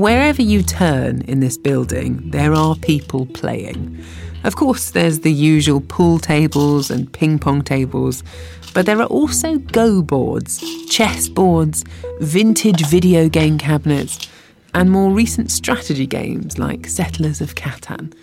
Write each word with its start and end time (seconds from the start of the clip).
Wherever 0.00 0.40
you 0.40 0.62
turn 0.62 1.20
in 1.28 1.40
this 1.40 1.58
building, 1.58 2.30
there 2.30 2.54
are 2.54 2.74
people 2.74 3.26
playing. 3.26 4.02
Of 4.44 4.56
course, 4.56 4.92
there's 4.92 5.20
the 5.20 5.30
usual 5.30 5.82
pool 5.82 6.18
tables 6.18 6.90
and 6.90 7.12
ping 7.12 7.38
pong 7.38 7.60
tables, 7.60 8.24
but 8.72 8.86
there 8.86 8.98
are 9.02 9.06
also 9.08 9.58
go 9.58 10.00
boards, 10.00 10.64
chess 10.88 11.28
boards, 11.28 11.84
vintage 12.18 12.86
video 12.86 13.28
game 13.28 13.58
cabinets, 13.58 14.30
and 14.72 14.90
more 14.90 15.12
recent 15.12 15.50
strategy 15.50 16.06
games 16.06 16.58
like 16.58 16.86
Settlers 16.86 17.42
of 17.42 17.54
Catan. 17.54 18.14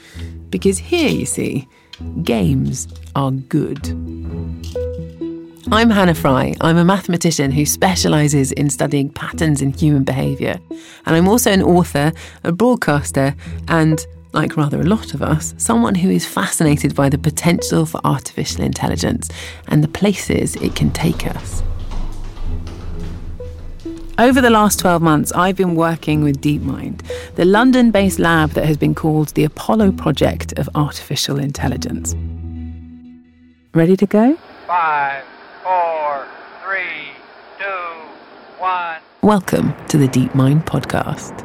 Because 0.50 0.80
here, 0.80 1.10
you 1.10 1.28
see, 1.28 1.68
games 2.24 2.88
are 3.16 3.30
good. 3.30 3.94
I'm 5.70 5.90
Hannah 5.90 6.16
Fry. 6.16 6.56
I'm 6.62 6.78
a 6.78 6.86
mathematician 6.86 7.52
who 7.52 7.66
specialises 7.66 8.54
in 8.54 8.70
studying 8.70 9.10
patterns 9.10 9.62
in 9.62 9.74
human 9.74 10.06
behaviour. 10.06 10.58
And 11.06 11.14
I'm 11.14 11.28
also 11.28 11.52
an 11.52 11.62
author, 11.62 12.14
a 12.46 12.54
broadcaster, 12.54 13.36
and, 13.68 14.00
like 14.32 14.56
rather 14.56 14.80
a 14.80 14.86
lot 14.86 15.14
of 15.14 15.22
us, 15.22 15.54
someone 15.58 15.94
who 15.94 16.10
is 16.10 16.26
fascinated 16.26 16.96
by 16.96 17.10
the 17.10 17.18
potential 17.18 17.86
for 17.86 18.00
artificial 18.06 18.64
intelligence 18.64 19.28
and 19.68 19.84
the 19.84 19.90
places 19.90 20.56
it 20.56 20.74
can 20.74 20.90
take 20.92 21.28
us. 21.28 21.62
Over 24.18 24.40
the 24.40 24.50
last 24.50 24.80
12 24.80 25.02
months, 25.02 25.34
I've 25.34 25.58
been 25.58 25.76
working 25.76 26.24
with 26.24 26.40
DeepMind, 26.40 27.02
the 27.36 27.44
London 27.44 27.92
based 27.92 28.20
lab 28.20 28.52
that 28.52 28.66
has 28.66 28.78
been 28.78 28.96
called 28.96 29.30
the 29.30 29.44
Apollo 29.44 29.92
Project 29.92 30.58
of 30.58 30.70
Artificial 30.76 31.38
Intelligence. 31.38 32.16
Ready 33.74 33.98
to 33.98 34.06
go? 34.06 34.38
Five 34.66 35.26
four, 35.68 36.26
three, 36.64 37.12
two, 37.60 37.66
one. 38.58 39.02
Welcome 39.28 39.76
to 39.88 39.98
the 39.98 40.08
DeepMind 40.08 40.64
podcast. 40.64 41.42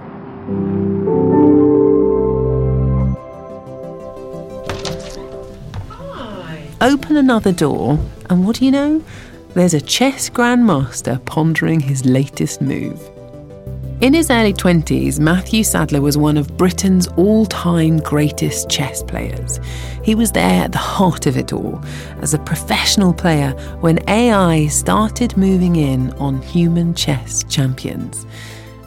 Hi. 5.88 6.62
Open 6.80 7.16
another 7.16 7.50
door, 7.50 7.98
and 8.30 8.47
what 8.47 8.55
do 8.60 8.66
you 8.66 8.70
know? 8.70 9.03
There's 9.55 9.75
a 9.75 9.80
chess 9.80 10.30
grandmaster 10.30 11.25
pondering 11.25 11.80
his 11.80 12.05
latest 12.05 12.60
move. 12.62 13.12
In 14.03 14.14
his 14.14 14.31
early 14.31 14.53
20s, 14.53 15.20
Matthew 15.20 15.62
Sadler 15.62 16.00
was 16.00 16.19
one 16.19 16.36
of 16.36 16.56
Britain's 16.56 17.06
all 17.17 17.47
time 17.47 17.98
greatest 17.98 18.69
chess 18.69 19.00
players. 19.00 19.61
He 20.03 20.17
was 20.17 20.33
there 20.33 20.64
at 20.64 20.72
the 20.72 20.78
heart 20.78 21.27
of 21.27 21.36
it 21.36 21.53
all 21.53 21.81
as 22.20 22.34
a 22.34 22.41
professional 22.41 23.14
player 23.14 23.53
when 23.78 24.00
AI 24.11 24.67
started 24.67 25.36
moving 25.36 25.77
in 25.77 26.11
on 26.14 26.42
human 26.42 26.94
chess 26.94 27.44
champions. 27.44 28.27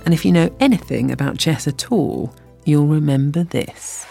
And 0.03 0.13
if 0.13 0.25
you 0.25 0.33
know 0.33 0.53
anything 0.59 1.11
about 1.11 1.37
chess 1.37 1.65
at 1.65 1.93
all, 1.93 2.35
you'll 2.65 2.87
remember 2.87 3.45
this. 3.45 4.05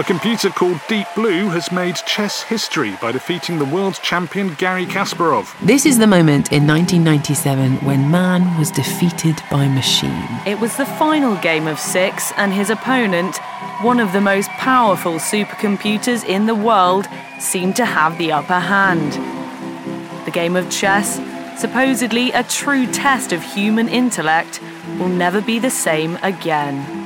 A 0.00 0.02
computer 0.02 0.48
called 0.48 0.80
Deep 0.88 1.06
Blue 1.14 1.50
has 1.50 1.70
made 1.70 1.94
chess 1.94 2.40
history 2.40 2.96
by 3.02 3.12
defeating 3.12 3.58
the 3.58 3.66
world 3.66 4.00
champion 4.02 4.54
Garry 4.54 4.86
Kasparov. 4.86 5.54
This 5.60 5.84
is 5.84 5.98
the 5.98 6.06
moment 6.06 6.50
in 6.50 6.66
1997 6.66 7.84
when 7.84 8.10
man 8.10 8.58
was 8.58 8.70
defeated 8.70 9.42
by 9.50 9.68
machine. 9.68 10.26
It 10.46 10.58
was 10.58 10.74
the 10.78 10.86
final 10.86 11.36
game 11.42 11.66
of 11.66 11.78
six, 11.78 12.32
and 12.38 12.50
his 12.50 12.70
opponent, 12.70 13.36
one 13.82 14.00
of 14.00 14.14
the 14.14 14.22
most 14.22 14.48
powerful 14.52 15.16
supercomputers 15.16 16.24
in 16.24 16.46
the 16.46 16.54
world, 16.54 17.06
seemed 17.38 17.76
to 17.76 17.84
have 17.84 18.16
the 18.16 18.32
upper 18.32 18.58
hand. 18.58 19.12
The 20.24 20.30
game 20.30 20.56
of 20.56 20.70
chess, 20.70 21.20
supposedly 21.60 22.32
a 22.32 22.42
true 22.44 22.86
test 22.86 23.32
of 23.32 23.42
human 23.42 23.90
intellect, 23.90 24.62
will 24.98 25.10
never 25.10 25.42
be 25.42 25.58
the 25.58 25.68
same 25.68 26.16
again. 26.22 26.99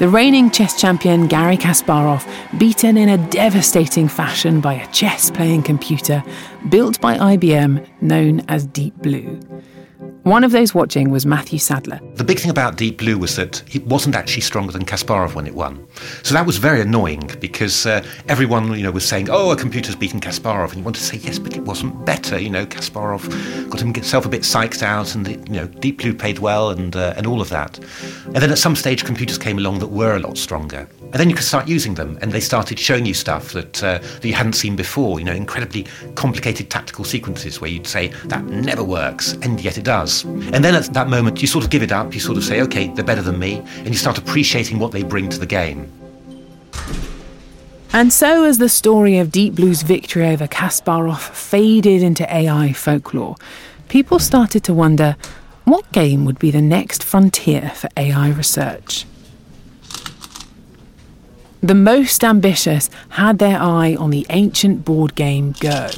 The 0.00 0.08
reigning 0.08 0.50
chess 0.50 0.80
champion 0.80 1.26
Garry 1.26 1.58
Kasparov, 1.58 2.26
beaten 2.58 2.96
in 2.96 3.10
a 3.10 3.18
devastating 3.28 4.08
fashion 4.08 4.62
by 4.62 4.72
a 4.72 4.90
chess 4.92 5.30
playing 5.30 5.62
computer 5.62 6.24
built 6.70 6.98
by 7.02 7.18
IBM 7.18 7.86
known 8.00 8.40
as 8.48 8.64
Deep 8.64 8.96
Blue. 8.96 9.38
One 10.24 10.44
of 10.44 10.52
those 10.52 10.74
watching 10.74 11.10
was 11.10 11.24
Matthew 11.24 11.58
Sadler. 11.58 11.98
The 12.16 12.24
big 12.24 12.38
thing 12.38 12.50
about 12.50 12.76
Deep 12.76 12.98
Blue 12.98 13.16
was 13.16 13.36
that 13.36 13.62
it 13.74 13.86
wasn't 13.86 14.14
actually 14.14 14.42
stronger 14.42 14.70
than 14.70 14.84
Kasparov 14.84 15.34
when 15.34 15.46
it 15.46 15.54
won. 15.54 15.86
So 16.22 16.34
that 16.34 16.44
was 16.44 16.58
very 16.58 16.82
annoying 16.82 17.30
because 17.40 17.86
uh, 17.86 18.04
everyone, 18.28 18.74
you 18.74 18.82
know, 18.82 18.90
was 18.90 19.08
saying, 19.08 19.30
"Oh, 19.30 19.50
a 19.50 19.56
computer's 19.56 19.96
beaten 19.96 20.20
Kasparov," 20.20 20.68
and 20.68 20.76
you 20.76 20.82
want 20.82 20.96
to 20.96 21.02
say, 21.02 21.16
"Yes, 21.16 21.38
but 21.38 21.56
it 21.56 21.62
wasn't 21.62 22.04
better." 22.04 22.38
You 22.38 22.50
know, 22.50 22.66
Kasparov 22.66 23.70
got 23.70 23.80
himself 23.80 24.26
a 24.26 24.28
bit 24.28 24.42
psyched 24.42 24.82
out, 24.82 25.14
and 25.14 25.26
you 25.26 25.54
know, 25.54 25.66
Deep 25.66 25.98
Blue 25.98 26.12
played 26.12 26.38
well, 26.38 26.68
and 26.68 26.94
uh, 26.94 27.14
and 27.16 27.26
all 27.26 27.40
of 27.40 27.48
that. 27.48 27.78
And 28.26 28.36
then 28.36 28.50
at 28.50 28.58
some 28.58 28.76
stage, 28.76 29.04
computers 29.04 29.38
came 29.38 29.56
along 29.56 29.78
that 29.78 29.88
were 29.88 30.16
a 30.16 30.20
lot 30.20 30.36
stronger, 30.36 30.86
and 31.00 31.14
then 31.14 31.30
you 31.30 31.34
could 31.34 31.46
start 31.46 31.66
using 31.66 31.94
them, 31.94 32.18
and 32.20 32.30
they 32.30 32.40
started 32.40 32.78
showing 32.78 33.06
you 33.06 33.14
stuff 33.14 33.52
that 33.52 33.82
uh, 33.82 33.98
that 33.98 34.24
you 34.24 34.34
hadn't 34.34 34.52
seen 34.52 34.76
before. 34.76 35.18
You 35.18 35.24
know, 35.24 35.34
incredibly 35.34 35.86
complicated 36.14 36.68
tactical 36.68 37.06
sequences 37.06 37.58
where 37.62 37.70
you'd 37.70 37.86
say 37.86 38.08
that 38.26 38.44
never 38.44 38.84
works, 38.84 39.32
and 39.40 39.58
yet 39.62 39.78
it 39.78 39.84
does. 39.84 40.09
And 40.24 40.64
then 40.64 40.74
at 40.74 40.92
that 40.94 41.08
moment, 41.08 41.40
you 41.40 41.48
sort 41.48 41.64
of 41.64 41.70
give 41.70 41.82
it 41.82 41.92
up. 41.92 42.14
You 42.14 42.20
sort 42.20 42.38
of 42.38 42.44
say, 42.44 42.60
okay, 42.62 42.88
they're 42.88 43.04
better 43.04 43.22
than 43.22 43.38
me. 43.38 43.62
And 43.78 43.88
you 43.88 43.94
start 43.96 44.18
appreciating 44.18 44.78
what 44.78 44.92
they 44.92 45.02
bring 45.02 45.28
to 45.30 45.38
the 45.38 45.46
game. 45.46 45.90
And 47.92 48.12
so, 48.12 48.44
as 48.44 48.58
the 48.58 48.68
story 48.68 49.18
of 49.18 49.32
Deep 49.32 49.54
Blue's 49.54 49.82
victory 49.82 50.28
over 50.28 50.46
Kasparov 50.46 51.18
faded 51.18 52.02
into 52.02 52.24
AI 52.32 52.72
folklore, 52.72 53.36
people 53.88 54.20
started 54.20 54.62
to 54.64 54.74
wonder 54.74 55.16
what 55.64 55.90
game 55.92 56.24
would 56.24 56.38
be 56.38 56.50
the 56.50 56.62
next 56.62 57.02
frontier 57.02 57.72
for 57.74 57.88
AI 57.96 58.30
research. 58.30 59.06
The 61.62 61.74
most 61.74 62.24
ambitious 62.24 62.88
had 63.10 63.38
their 63.38 63.60
eye 63.60 63.94
on 63.94 64.10
the 64.10 64.24
ancient 64.30 64.84
board 64.84 65.14
game 65.14 65.54
Go. 65.60 65.90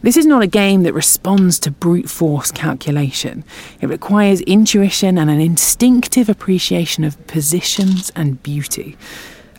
This 0.00 0.16
is 0.16 0.26
not 0.26 0.42
a 0.42 0.46
game 0.46 0.84
that 0.84 0.92
responds 0.92 1.58
to 1.60 1.72
brute 1.72 2.08
force 2.08 2.52
calculation. 2.52 3.44
It 3.80 3.88
requires 3.88 4.40
intuition 4.42 5.18
and 5.18 5.28
an 5.28 5.40
instinctive 5.40 6.28
appreciation 6.28 7.02
of 7.02 7.26
positions 7.26 8.12
and 8.14 8.40
beauty. 8.42 8.96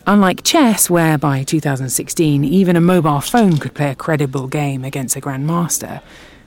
Unlike 0.06 0.44
chess, 0.44 0.88
where 0.88 1.18
by 1.18 1.42
2016 1.42 2.42
even 2.42 2.74
a 2.74 2.80
mobile 2.80 3.20
phone 3.20 3.58
could 3.58 3.74
play 3.74 3.90
a 3.90 3.94
credible 3.94 4.48
game 4.48 4.82
against 4.82 5.14
a 5.14 5.20
grandmaster, 5.20 6.00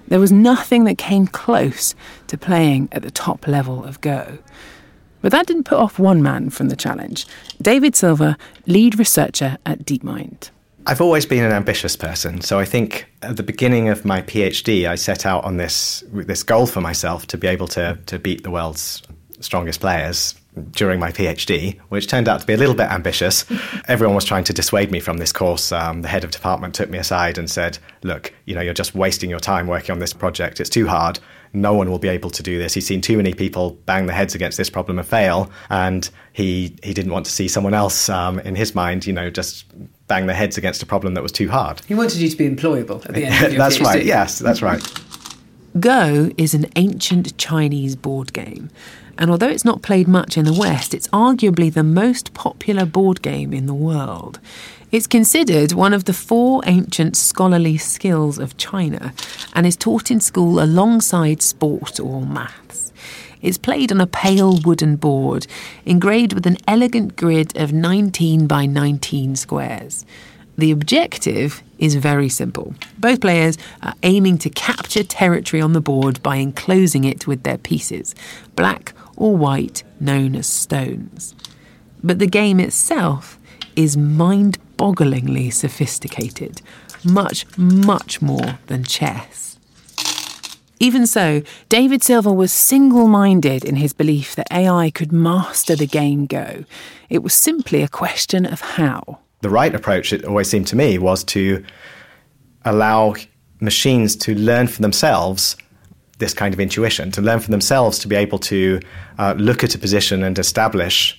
there 0.07 0.19
was 0.19 0.31
nothing 0.31 0.85
that 0.85 0.97
came 0.97 1.27
close 1.27 1.93
to 2.27 2.37
playing 2.37 2.89
at 2.91 3.03
the 3.03 3.11
top 3.11 3.47
level 3.47 3.83
of 3.83 4.01
Go. 4.01 4.39
But 5.21 5.31
that 5.31 5.45
didn't 5.45 5.63
put 5.63 5.77
off 5.77 5.99
one 5.99 6.21
man 6.21 6.49
from 6.49 6.69
the 6.69 6.75
challenge 6.75 7.27
David 7.61 7.95
Silver, 7.95 8.37
lead 8.65 8.97
researcher 8.97 9.57
at 9.65 9.85
DeepMind. 9.85 10.49
I've 10.85 11.01
always 11.01 11.25
been 11.25 11.43
an 11.43 11.51
ambitious 11.51 11.95
person, 11.95 12.41
so 12.41 12.59
I 12.59 12.65
think 12.65 13.05
at 13.21 13.37
the 13.37 13.43
beginning 13.43 13.87
of 13.87 14.03
my 14.03 14.21
PhD, 14.21 14.85
I 14.85 14.95
set 14.95 15.25
out 15.25 15.45
on 15.45 15.57
this 15.57 16.03
this 16.11 16.43
goal 16.43 16.65
for 16.65 16.81
myself 16.81 17.25
to 17.27 17.37
be 17.37 17.47
able 17.47 17.67
to 17.69 17.97
to 18.05 18.19
beat 18.19 18.43
the 18.43 18.51
world's 18.51 19.01
strongest 19.39 19.79
players 19.79 20.35
during 20.71 20.99
my 20.99 21.11
PhD, 21.11 21.79
which 21.89 22.07
turned 22.07 22.27
out 22.27 22.41
to 22.41 22.45
be 22.45 22.53
a 22.53 22.57
little 22.57 22.75
bit 22.75 22.91
ambitious. 22.91 23.45
Everyone 23.87 24.15
was 24.15 24.25
trying 24.25 24.43
to 24.43 24.53
dissuade 24.53 24.91
me 24.91 24.99
from 24.99 25.17
this 25.17 25.31
course. 25.31 25.71
Um, 25.71 26.01
the 26.01 26.07
head 26.07 26.23
of 26.23 26.31
department 26.31 26.75
took 26.75 26.89
me 26.89 26.97
aside 26.97 27.37
and 27.37 27.49
said, 27.49 27.77
"Look, 28.03 28.33
you 28.45 28.53
know, 28.53 28.61
you're 28.61 28.73
just 28.73 28.93
wasting 28.93 29.29
your 29.29 29.39
time 29.39 29.67
working 29.67 29.93
on 29.93 29.99
this 29.99 30.13
project. 30.13 30.59
It's 30.59 30.69
too 30.69 30.87
hard. 30.87 31.19
No 31.53 31.73
one 31.73 31.89
will 31.89 31.99
be 31.99 32.09
able 32.09 32.29
to 32.31 32.43
do 32.43 32.59
this." 32.59 32.73
He's 32.73 32.85
seen 32.85 32.99
too 32.99 33.15
many 33.15 33.33
people 33.33 33.71
bang 33.85 34.05
their 34.05 34.15
heads 34.17 34.35
against 34.35 34.57
this 34.57 34.69
problem 34.69 34.99
and 34.99 35.07
fail, 35.07 35.49
and 35.69 36.09
he 36.33 36.75
he 36.83 36.93
didn't 36.93 37.13
want 37.13 37.25
to 37.25 37.31
see 37.31 37.47
someone 37.47 37.73
else 37.73 38.09
um, 38.09 38.39
in 38.39 38.55
his 38.55 38.75
mind, 38.75 39.07
you 39.07 39.13
know, 39.13 39.29
just 39.29 39.65
bang 40.07 40.25
their 40.27 40.35
heads 40.35 40.57
against 40.57 40.83
a 40.83 40.85
problem 40.85 41.13
that 41.13 41.23
was 41.23 41.31
too 41.31 41.49
hard. 41.49 41.81
He 41.87 41.95
wanted 41.95 42.19
you 42.19 42.29
to 42.29 42.35
be 42.37 42.49
employable 42.49 43.05
at 43.05 43.13
the 43.13 43.25
end. 43.25 43.45
Of 43.45 43.51
your 43.53 43.57
that's 43.63 43.77
PhD. 43.77 43.85
right. 43.85 44.05
Yes, 44.05 44.39
that's 44.39 44.61
right. 44.61 44.81
Go 45.79 46.29
is 46.37 46.53
an 46.53 46.67
ancient 46.75 47.35
Chinese 47.37 47.95
board 47.95 48.31
game, 48.33 48.69
and 49.17 49.31
although 49.31 49.47
it's 49.49 49.65
not 49.65 49.81
played 49.81 50.07
much 50.07 50.37
in 50.37 50.45
the 50.45 50.53
West, 50.53 50.93
it's 50.93 51.07
arguably 51.07 51.73
the 51.73 51.83
most 51.83 52.33
popular 52.35 52.85
board 52.85 53.21
game 53.23 53.53
in 53.53 53.65
the 53.65 53.73
world. 53.73 54.39
It's 54.91 55.07
considered 55.07 55.71
one 55.71 55.91
of 55.91 56.05
the 56.05 56.13
four 56.13 56.61
ancient 56.67 57.17
scholarly 57.17 57.77
skills 57.79 58.37
of 58.37 58.57
China 58.57 59.11
and 59.53 59.65
is 59.65 59.75
taught 59.75 60.11
in 60.11 60.19
school 60.19 60.61
alongside 60.61 61.41
sport 61.41 61.99
or 61.99 62.21
maths. 62.21 62.62
It's 63.43 63.57
played 63.59 63.91
on 63.91 64.01
a 64.01 64.07
pale 64.07 64.57
wooden 64.65 64.95
board, 64.95 65.45
engraved 65.85 66.33
with 66.33 66.47
an 66.47 66.57
elegant 66.67 67.15
grid 67.15 67.55
of 67.57 67.73
19 67.73 68.47
by 68.47 68.65
19 68.65 69.35
squares. 69.35 70.05
The 70.57 70.71
objective 70.71 71.61
is 71.77 71.95
very 71.95 72.29
simple. 72.29 72.73
Both 72.97 73.21
players 73.21 73.57
are 73.81 73.95
aiming 74.03 74.37
to 74.39 74.49
capture 74.49 75.03
territory 75.03 75.61
on 75.61 75.73
the 75.73 75.81
board 75.81 76.23
by 76.23 76.37
enclosing 76.37 77.03
it 77.03 77.27
with 77.27 77.43
their 77.43 77.57
pieces, 77.57 78.15
black 78.55 78.93
or 79.17 79.35
white, 79.35 79.83
known 79.99 80.35
as 80.35 80.47
stones. 80.47 81.35
But 82.01 82.19
the 82.19 82.27
game 82.27 82.59
itself 82.59 83.37
is 83.75 83.97
mind 83.97 84.57
bogglingly 84.77 85.51
sophisticated, 85.51 86.61
much, 87.03 87.45
much 87.57 88.21
more 88.21 88.59
than 88.67 88.83
chess. 88.83 89.52
Even 90.83 91.07
so, 91.07 91.41
David 91.69 92.03
Silver 92.03 92.33
was 92.33 92.51
single 92.51 93.07
minded 93.07 93.63
in 93.63 93.77
his 93.77 93.93
belief 93.93 94.35
that 94.35 94.51
AI 94.51 94.89
could 94.89 95.13
master 95.13 95.77
the 95.77 95.87
game 95.87 96.25
Go. 96.25 96.65
It 97.09 97.23
was 97.23 97.33
simply 97.33 97.83
a 97.83 97.87
question 97.87 98.45
of 98.45 98.59
how. 98.59 99.19
The 99.39 99.49
right 99.49 99.73
approach, 99.73 100.11
it 100.11 100.25
always 100.25 100.49
seemed 100.49 100.67
to 100.67 100.75
me, 100.75 100.97
was 100.97 101.23
to 101.35 101.63
allow 102.65 103.15
machines 103.61 104.17
to 104.17 104.35
learn 104.35 104.67
for 104.67 104.81
themselves 104.81 105.55
this 106.17 106.33
kind 106.33 106.53
of 106.53 106.59
intuition, 106.59 107.11
to 107.11 107.21
learn 107.21 107.39
for 107.39 107.51
themselves 107.51 107.97
to 107.99 108.09
be 108.09 108.17
able 108.17 108.39
to 108.39 108.81
uh, 109.19 109.35
look 109.37 109.63
at 109.63 109.73
a 109.75 109.79
position 109.79 110.21
and 110.21 110.37
establish 110.37 111.17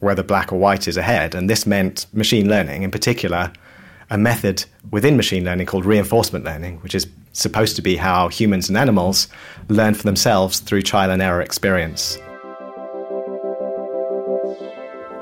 whether 0.00 0.24
black 0.24 0.52
or 0.52 0.58
white 0.58 0.88
is 0.88 0.96
ahead. 0.96 1.36
And 1.36 1.48
this 1.48 1.68
meant 1.68 2.06
machine 2.12 2.48
learning, 2.48 2.82
in 2.82 2.90
particular, 2.90 3.52
a 4.10 4.18
method 4.18 4.64
within 4.90 5.16
machine 5.16 5.44
learning 5.44 5.66
called 5.66 5.84
reinforcement 5.84 6.44
learning, 6.44 6.78
which 6.78 6.96
is 6.96 7.06
supposed 7.34 7.76
to 7.76 7.82
be 7.82 7.96
how 7.96 8.28
humans 8.28 8.68
and 8.68 8.78
animals 8.78 9.28
learn 9.68 9.92
for 9.92 10.04
themselves 10.04 10.60
through 10.60 10.82
trial 10.82 11.10
and 11.10 11.20
error 11.20 11.42
experience. 11.42 12.18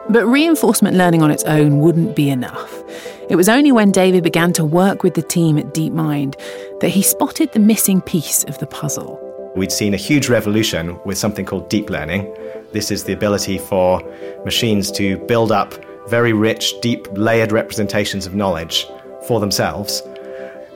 But 0.08 0.26
reinforcement 0.26 0.96
learning 0.96 1.22
on 1.22 1.30
its 1.30 1.42
own 1.44 1.80
wouldn't 1.80 2.14
be 2.14 2.28
enough. 2.28 2.82
It 3.30 3.36
was 3.36 3.48
only 3.48 3.72
when 3.72 3.90
David 3.92 4.22
began 4.22 4.52
to 4.54 4.64
work 4.64 5.02
with 5.02 5.14
the 5.14 5.22
team 5.22 5.56
at 5.56 5.72
DeepMind 5.72 6.38
that 6.80 6.90
he 6.90 7.02
spotted 7.02 7.52
the 7.52 7.60
missing 7.60 8.02
piece 8.02 8.44
of 8.44 8.58
the 8.58 8.66
puzzle. 8.66 9.18
We'd 9.56 9.72
seen 9.72 9.94
a 9.94 9.98
huge 9.98 10.28
revolution 10.28 10.98
with 11.04 11.16
something 11.16 11.46
called 11.46 11.70
deep 11.70 11.88
learning. 11.88 12.34
This 12.72 12.90
is 12.90 13.04
the 13.04 13.12
ability 13.12 13.58
for 13.58 14.02
machines 14.44 14.90
to 14.92 15.16
build 15.26 15.50
up 15.50 15.74
very 16.08 16.32
rich, 16.32 16.78
deep, 16.80 17.06
layered 17.12 17.52
representations 17.52 18.26
of 18.26 18.34
knowledge 18.34 18.86
for 19.26 19.40
themselves. 19.40 20.02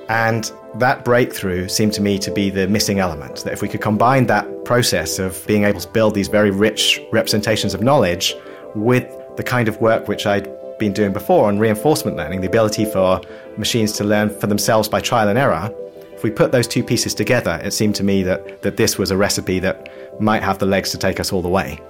And 0.08 0.50
that 0.76 1.04
breakthrough 1.04 1.68
seemed 1.68 1.92
to 1.94 2.00
me 2.00 2.18
to 2.20 2.30
be 2.30 2.50
the 2.50 2.68
missing 2.68 2.98
element. 3.00 3.42
That 3.44 3.52
if 3.52 3.62
we 3.62 3.68
could 3.68 3.80
combine 3.80 4.26
that 4.26 4.64
process 4.64 5.18
of 5.18 5.44
being 5.46 5.64
able 5.64 5.80
to 5.80 5.88
build 5.88 6.14
these 6.14 6.28
very 6.28 6.50
rich 6.50 7.00
representations 7.12 7.74
of 7.74 7.82
knowledge 7.82 8.34
with 8.74 9.06
the 9.36 9.42
kind 9.42 9.68
of 9.68 9.80
work 9.80 10.08
which 10.08 10.26
I'd 10.26 10.48
been 10.78 10.92
doing 10.92 11.12
before 11.12 11.48
on 11.48 11.58
reinforcement 11.58 12.16
learning, 12.16 12.40
the 12.40 12.46
ability 12.46 12.84
for 12.84 13.20
machines 13.56 13.92
to 13.92 14.04
learn 14.04 14.28
for 14.38 14.46
themselves 14.46 14.88
by 14.88 15.00
trial 15.00 15.28
and 15.28 15.38
error, 15.38 15.74
if 16.12 16.22
we 16.22 16.30
put 16.30 16.52
those 16.52 16.66
two 16.66 16.82
pieces 16.82 17.14
together, 17.14 17.60
it 17.62 17.72
seemed 17.72 17.94
to 17.96 18.04
me 18.04 18.22
that, 18.22 18.62
that 18.62 18.76
this 18.76 18.96
was 18.98 19.10
a 19.10 19.16
recipe 19.16 19.58
that 19.60 20.20
might 20.20 20.42
have 20.42 20.58
the 20.58 20.66
legs 20.66 20.90
to 20.92 20.98
take 20.98 21.20
us 21.20 21.32
all 21.32 21.42
the 21.42 21.48
way. 21.48 21.80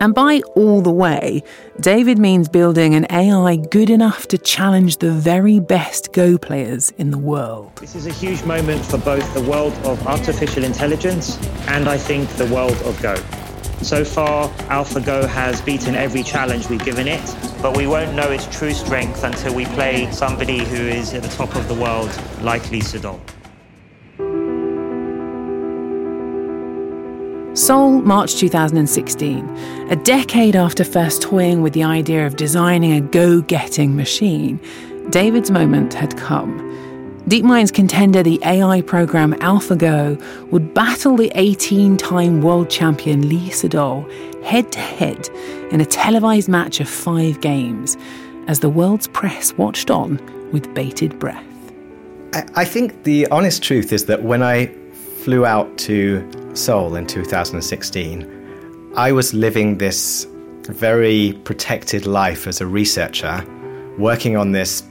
And 0.00 0.14
by 0.14 0.40
all 0.54 0.82
the 0.82 0.90
way, 0.90 1.42
David 1.80 2.18
means 2.18 2.48
building 2.48 2.94
an 2.94 3.06
AI 3.10 3.56
good 3.56 3.90
enough 3.90 4.26
to 4.28 4.38
challenge 4.38 4.98
the 4.98 5.12
very 5.12 5.60
best 5.60 6.12
Go 6.12 6.38
players 6.38 6.90
in 6.98 7.10
the 7.10 7.18
world. 7.18 7.76
This 7.76 7.94
is 7.94 8.06
a 8.06 8.12
huge 8.12 8.42
moment 8.44 8.84
for 8.84 8.98
both 8.98 9.32
the 9.34 9.42
world 9.42 9.72
of 9.84 10.04
artificial 10.06 10.64
intelligence 10.64 11.38
and 11.68 11.88
I 11.88 11.98
think 11.98 12.28
the 12.30 12.46
world 12.46 12.76
of 12.82 13.00
Go. 13.00 13.16
So 13.82 14.04
far, 14.04 14.48
AlphaGo 14.68 15.26
has 15.28 15.60
beaten 15.60 15.96
every 15.96 16.22
challenge 16.22 16.68
we've 16.68 16.84
given 16.84 17.08
it, 17.08 17.36
but 17.60 17.76
we 17.76 17.88
won't 17.88 18.14
know 18.14 18.30
its 18.30 18.46
true 18.56 18.72
strength 18.72 19.24
until 19.24 19.54
we 19.54 19.66
play 19.66 20.08
somebody 20.12 20.58
who 20.58 20.76
is 20.76 21.14
at 21.14 21.22
the 21.22 21.28
top 21.28 21.56
of 21.56 21.66
the 21.66 21.74
world, 21.74 22.10
like 22.42 22.70
Lee 22.70 22.80
Seoul, 27.54 28.00
March 28.00 28.36
2016. 28.36 29.46
A 29.90 29.96
decade 29.96 30.56
after 30.56 30.84
first 30.84 31.20
toying 31.20 31.60
with 31.60 31.74
the 31.74 31.82
idea 31.84 32.26
of 32.26 32.36
designing 32.36 32.92
a 32.92 33.02
go 33.02 33.42
getting 33.42 33.94
machine, 33.94 34.58
David's 35.10 35.50
moment 35.50 35.92
had 35.92 36.16
come. 36.16 36.70
DeepMind's 37.28 37.70
contender, 37.70 38.22
the 38.22 38.40
AI 38.42 38.80
program 38.80 39.34
AlphaGo, 39.34 40.50
would 40.50 40.72
battle 40.72 41.14
the 41.14 41.30
18 41.34 41.98
time 41.98 42.40
world 42.40 42.70
champion 42.70 43.28
Lee 43.28 43.50
Sedol 43.50 44.10
head 44.42 44.72
to 44.72 44.78
head 44.78 45.28
in 45.70 45.82
a 45.82 45.84
televised 45.84 46.48
match 46.48 46.80
of 46.80 46.88
five 46.88 47.38
games 47.42 47.98
as 48.48 48.60
the 48.60 48.70
world's 48.70 49.08
press 49.08 49.52
watched 49.58 49.90
on 49.90 50.18
with 50.52 50.72
bated 50.72 51.18
breath. 51.18 51.44
I, 52.32 52.46
I 52.54 52.64
think 52.64 53.02
the 53.02 53.26
honest 53.26 53.62
truth 53.62 53.92
is 53.92 54.06
that 54.06 54.22
when 54.22 54.42
I 54.42 54.68
flew 55.22 55.44
out 55.44 55.76
to 55.78 56.26
Seoul 56.54 56.96
in 56.96 57.06
2016, 57.06 58.92
I 58.94 59.10
was 59.10 59.32
living 59.32 59.78
this 59.78 60.26
very 60.64 61.32
protected 61.44 62.04
life 62.04 62.46
as 62.46 62.60
a 62.60 62.66
researcher, 62.66 63.42
working 63.96 64.36
on 64.36 64.52
this 64.52 64.82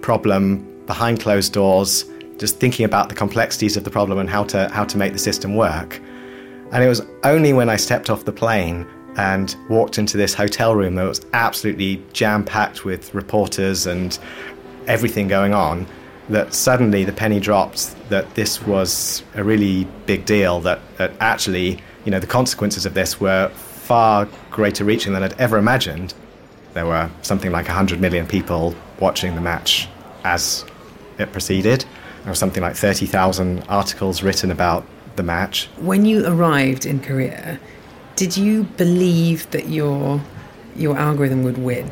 problem 0.00 0.66
behind 0.86 1.20
closed 1.20 1.52
doors, 1.52 2.04
just 2.38 2.58
thinking 2.58 2.84
about 2.84 3.08
the 3.10 3.14
complexities 3.14 3.76
of 3.76 3.84
the 3.84 3.90
problem 3.90 4.18
and 4.18 4.28
how 4.28 4.42
to 4.44 4.68
how 4.70 4.84
to 4.84 4.98
make 4.98 5.12
the 5.12 5.20
system 5.20 5.54
work. 5.54 6.00
And 6.72 6.82
it 6.82 6.88
was 6.88 7.06
only 7.22 7.52
when 7.52 7.68
I 7.68 7.76
stepped 7.76 8.10
off 8.10 8.24
the 8.24 8.32
plane 8.32 8.84
and 9.16 9.54
walked 9.70 9.98
into 9.98 10.16
this 10.16 10.34
hotel 10.34 10.74
room 10.74 10.96
that 10.96 11.04
was 11.04 11.24
absolutely 11.32 12.02
jam 12.12 12.44
packed 12.44 12.84
with 12.84 13.14
reporters 13.14 13.86
and 13.86 14.18
everything 14.88 15.28
going 15.28 15.54
on 15.54 15.86
that 16.28 16.52
suddenly 16.52 17.04
the 17.04 17.12
penny 17.12 17.40
dropped 17.40 17.94
that 18.10 18.34
this 18.34 18.62
was 18.62 19.22
a 19.34 19.42
really 19.42 19.84
big 20.06 20.24
deal, 20.24 20.60
that, 20.60 20.80
that 20.98 21.12
actually, 21.20 21.78
you 22.04 22.10
know, 22.10 22.20
the 22.20 22.26
consequences 22.26 22.84
of 22.84 22.94
this 22.94 23.20
were 23.20 23.48
far 23.48 24.28
greater 24.50 24.84
reaching 24.84 25.12
than 25.12 25.22
I'd 25.22 25.38
ever 25.40 25.56
imagined. 25.56 26.14
There 26.74 26.86
were 26.86 27.10
something 27.22 27.50
like 27.50 27.66
100 27.66 28.00
million 28.00 28.26
people 28.26 28.74
watching 29.00 29.34
the 29.34 29.40
match 29.40 29.88
as 30.24 30.64
it 31.18 31.32
proceeded. 31.32 31.84
There 32.22 32.30
were 32.30 32.36
something 32.36 32.62
like 32.62 32.76
30,000 32.76 33.64
articles 33.68 34.22
written 34.22 34.50
about 34.50 34.84
the 35.16 35.22
match. 35.22 35.68
When 35.78 36.04
you 36.04 36.26
arrived 36.26 36.84
in 36.84 37.00
Korea, 37.00 37.58
did 38.16 38.36
you 38.36 38.64
believe 38.64 39.50
that 39.52 39.68
your, 39.68 40.20
your 40.76 40.96
algorithm 40.96 41.42
would 41.44 41.58
win? 41.58 41.88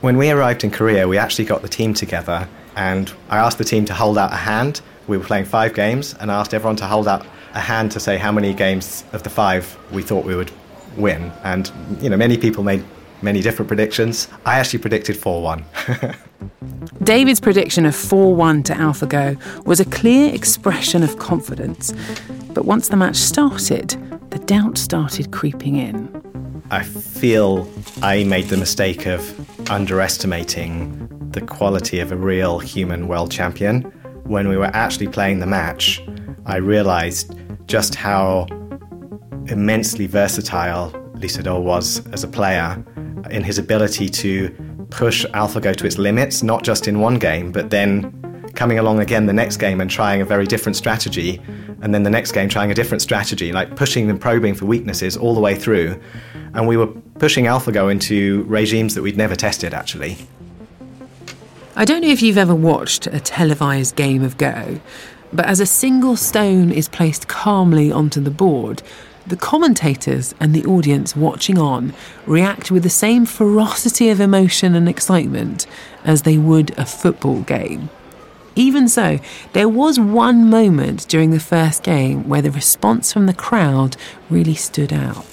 When 0.00 0.16
we 0.16 0.30
arrived 0.30 0.64
in 0.64 0.70
Korea, 0.70 1.08
we 1.08 1.18
actually 1.18 1.44
got 1.44 1.62
the 1.62 1.68
team 1.68 1.92
together 1.92 2.48
and 2.80 3.12
I 3.28 3.36
asked 3.36 3.58
the 3.58 3.64
team 3.64 3.84
to 3.86 3.94
hold 3.94 4.16
out 4.16 4.32
a 4.32 4.36
hand. 4.36 4.80
We 5.06 5.18
were 5.18 5.24
playing 5.24 5.44
five 5.44 5.74
games, 5.74 6.14
and 6.18 6.32
I 6.32 6.40
asked 6.40 6.54
everyone 6.54 6.76
to 6.76 6.86
hold 6.86 7.06
out 7.06 7.26
a 7.52 7.60
hand 7.60 7.92
to 7.92 8.00
say 8.00 8.16
how 8.16 8.32
many 8.32 8.54
games 8.54 9.04
of 9.12 9.22
the 9.22 9.28
five 9.28 9.76
we 9.92 10.02
thought 10.02 10.24
we 10.24 10.34
would 10.34 10.50
win. 10.96 11.30
And 11.44 11.70
you 12.00 12.08
know, 12.08 12.16
many 12.16 12.38
people 12.38 12.64
made 12.64 12.82
many 13.20 13.42
different 13.42 13.68
predictions. 13.68 14.28
I 14.46 14.58
actually 14.58 14.78
predicted 14.78 15.14
4 15.18 15.42
1. 15.42 15.64
David's 17.02 17.40
prediction 17.40 17.84
of 17.84 17.94
4 17.94 18.34
1 18.34 18.62
to 18.62 18.72
AlphaGo 18.72 19.66
was 19.66 19.78
a 19.78 19.84
clear 19.84 20.34
expression 20.34 21.02
of 21.02 21.18
confidence. 21.18 21.92
But 22.54 22.64
once 22.64 22.88
the 22.88 22.96
match 22.96 23.16
started, 23.16 23.90
the 24.30 24.38
doubt 24.38 24.78
started 24.78 25.32
creeping 25.32 25.76
in. 25.76 26.29
I 26.72 26.84
feel 26.84 27.68
I 28.00 28.22
made 28.22 28.44
the 28.44 28.56
mistake 28.56 29.06
of 29.06 29.68
underestimating 29.68 31.08
the 31.32 31.40
quality 31.40 31.98
of 31.98 32.12
a 32.12 32.16
real 32.16 32.60
human 32.60 33.08
world 33.08 33.32
champion. 33.32 33.82
When 34.24 34.48
we 34.48 34.56
were 34.56 34.70
actually 34.72 35.08
playing 35.08 35.40
the 35.40 35.46
match, 35.46 36.00
I 36.46 36.56
realized 36.56 37.34
just 37.66 37.96
how 37.96 38.46
immensely 39.46 40.06
versatile 40.06 40.90
Lee 41.14 41.26
Sedol 41.26 41.62
was 41.62 42.06
as 42.12 42.22
a 42.22 42.28
player 42.28 42.82
in 43.30 43.42
his 43.42 43.58
ability 43.58 44.08
to 44.08 44.86
push 44.90 45.26
AlphaGo 45.26 45.74
to 45.74 45.86
its 45.86 45.98
limits, 45.98 46.44
not 46.44 46.62
just 46.62 46.86
in 46.86 47.00
one 47.00 47.18
game, 47.18 47.50
but 47.50 47.70
then 47.70 48.12
coming 48.54 48.78
along 48.78 49.00
again 49.00 49.26
the 49.26 49.32
next 49.32 49.56
game 49.56 49.80
and 49.80 49.90
trying 49.90 50.20
a 50.20 50.24
very 50.24 50.46
different 50.46 50.76
strategy, 50.76 51.42
and 51.82 51.94
then 51.94 52.02
the 52.02 52.10
next 52.10 52.32
game 52.32 52.48
trying 52.48 52.70
a 52.70 52.74
different 52.74 53.02
strategy, 53.02 53.52
like 53.52 53.76
pushing 53.76 54.10
and 54.10 54.20
probing 54.20 54.54
for 54.54 54.66
weaknesses 54.66 55.16
all 55.16 55.34
the 55.34 55.40
way 55.40 55.54
through. 55.54 56.00
And 56.54 56.66
we 56.66 56.76
were 56.76 56.88
pushing 57.18 57.44
AlphaGo 57.46 57.90
into 57.90 58.42
regimes 58.44 58.94
that 58.94 59.02
we'd 59.02 59.16
never 59.16 59.36
tested 59.36 59.72
actually. 59.72 60.18
I 61.76 61.84
don't 61.84 62.02
know 62.02 62.08
if 62.08 62.20
you've 62.20 62.38
ever 62.38 62.54
watched 62.54 63.06
a 63.06 63.20
televised 63.20 63.96
game 63.96 64.22
of 64.22 64.36
Go, 64.36 64.80
but 65.32 65.46
as 65.46 65.60
a 65.60 65.66
single 65.66 66.16
stone 66.16 66.72
is 66.72 66.88
placed 66.88 67.28
calmly 67.28 67.92
onto 67.92 68.20
the 68.20 68.30
board, 68.30 68.82
the 69.26 69.36
commentators 69.36 70.34
and 70.40 70.52
the 70.52 70.64
audience 70.64 71.14
watching 71.14 71.56
on 71.56 71.94
react 72.26 72.70
with 72.70 72.82
the 72.82 72.90
same 72.90 73.24
ferocity 73.24 74.08
of 74.10 74.20
emotion 74.20 74.74
and 74.74 74.88
excitement 74.88 75.66
as 76.04 76.22
they 76.22 76.36
would 76.36 76.76
a 76.78 76.84
football 76.84 77.42
game. 77.42 77.88
Even 78.60 78.88
so, 78.88 79.18
there 79.54 79.70
was 79.70 79.98
one 79.98 80.50
moment 80.50 81.08
during 81.08 81.30
the 81.30 81.40
first 81.40 81.82
game 81.82 82.28
where 82.28 82.42
the 82.42 82.50
response 82.50 83.10
from 83.10 83.24
the 83.24 83.32
crowd 83.32 83.96
really 84.28 84.54
stood 84.54 84.92
out. 84.92 85.24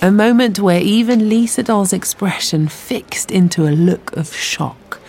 A 0.00 0.12
moment 0.12 0.60
where 0.60 0.80
even 0.80 1.28
Lee 1.28 1.48
Sedol's 1.48 1.92
expression 1.92 2.68
fixed 2.68 3.32
into 3.32 3.66
a 3.66 3.74
look 3.74 4.16
of 4.16 4.32
shock. 4.32 5.00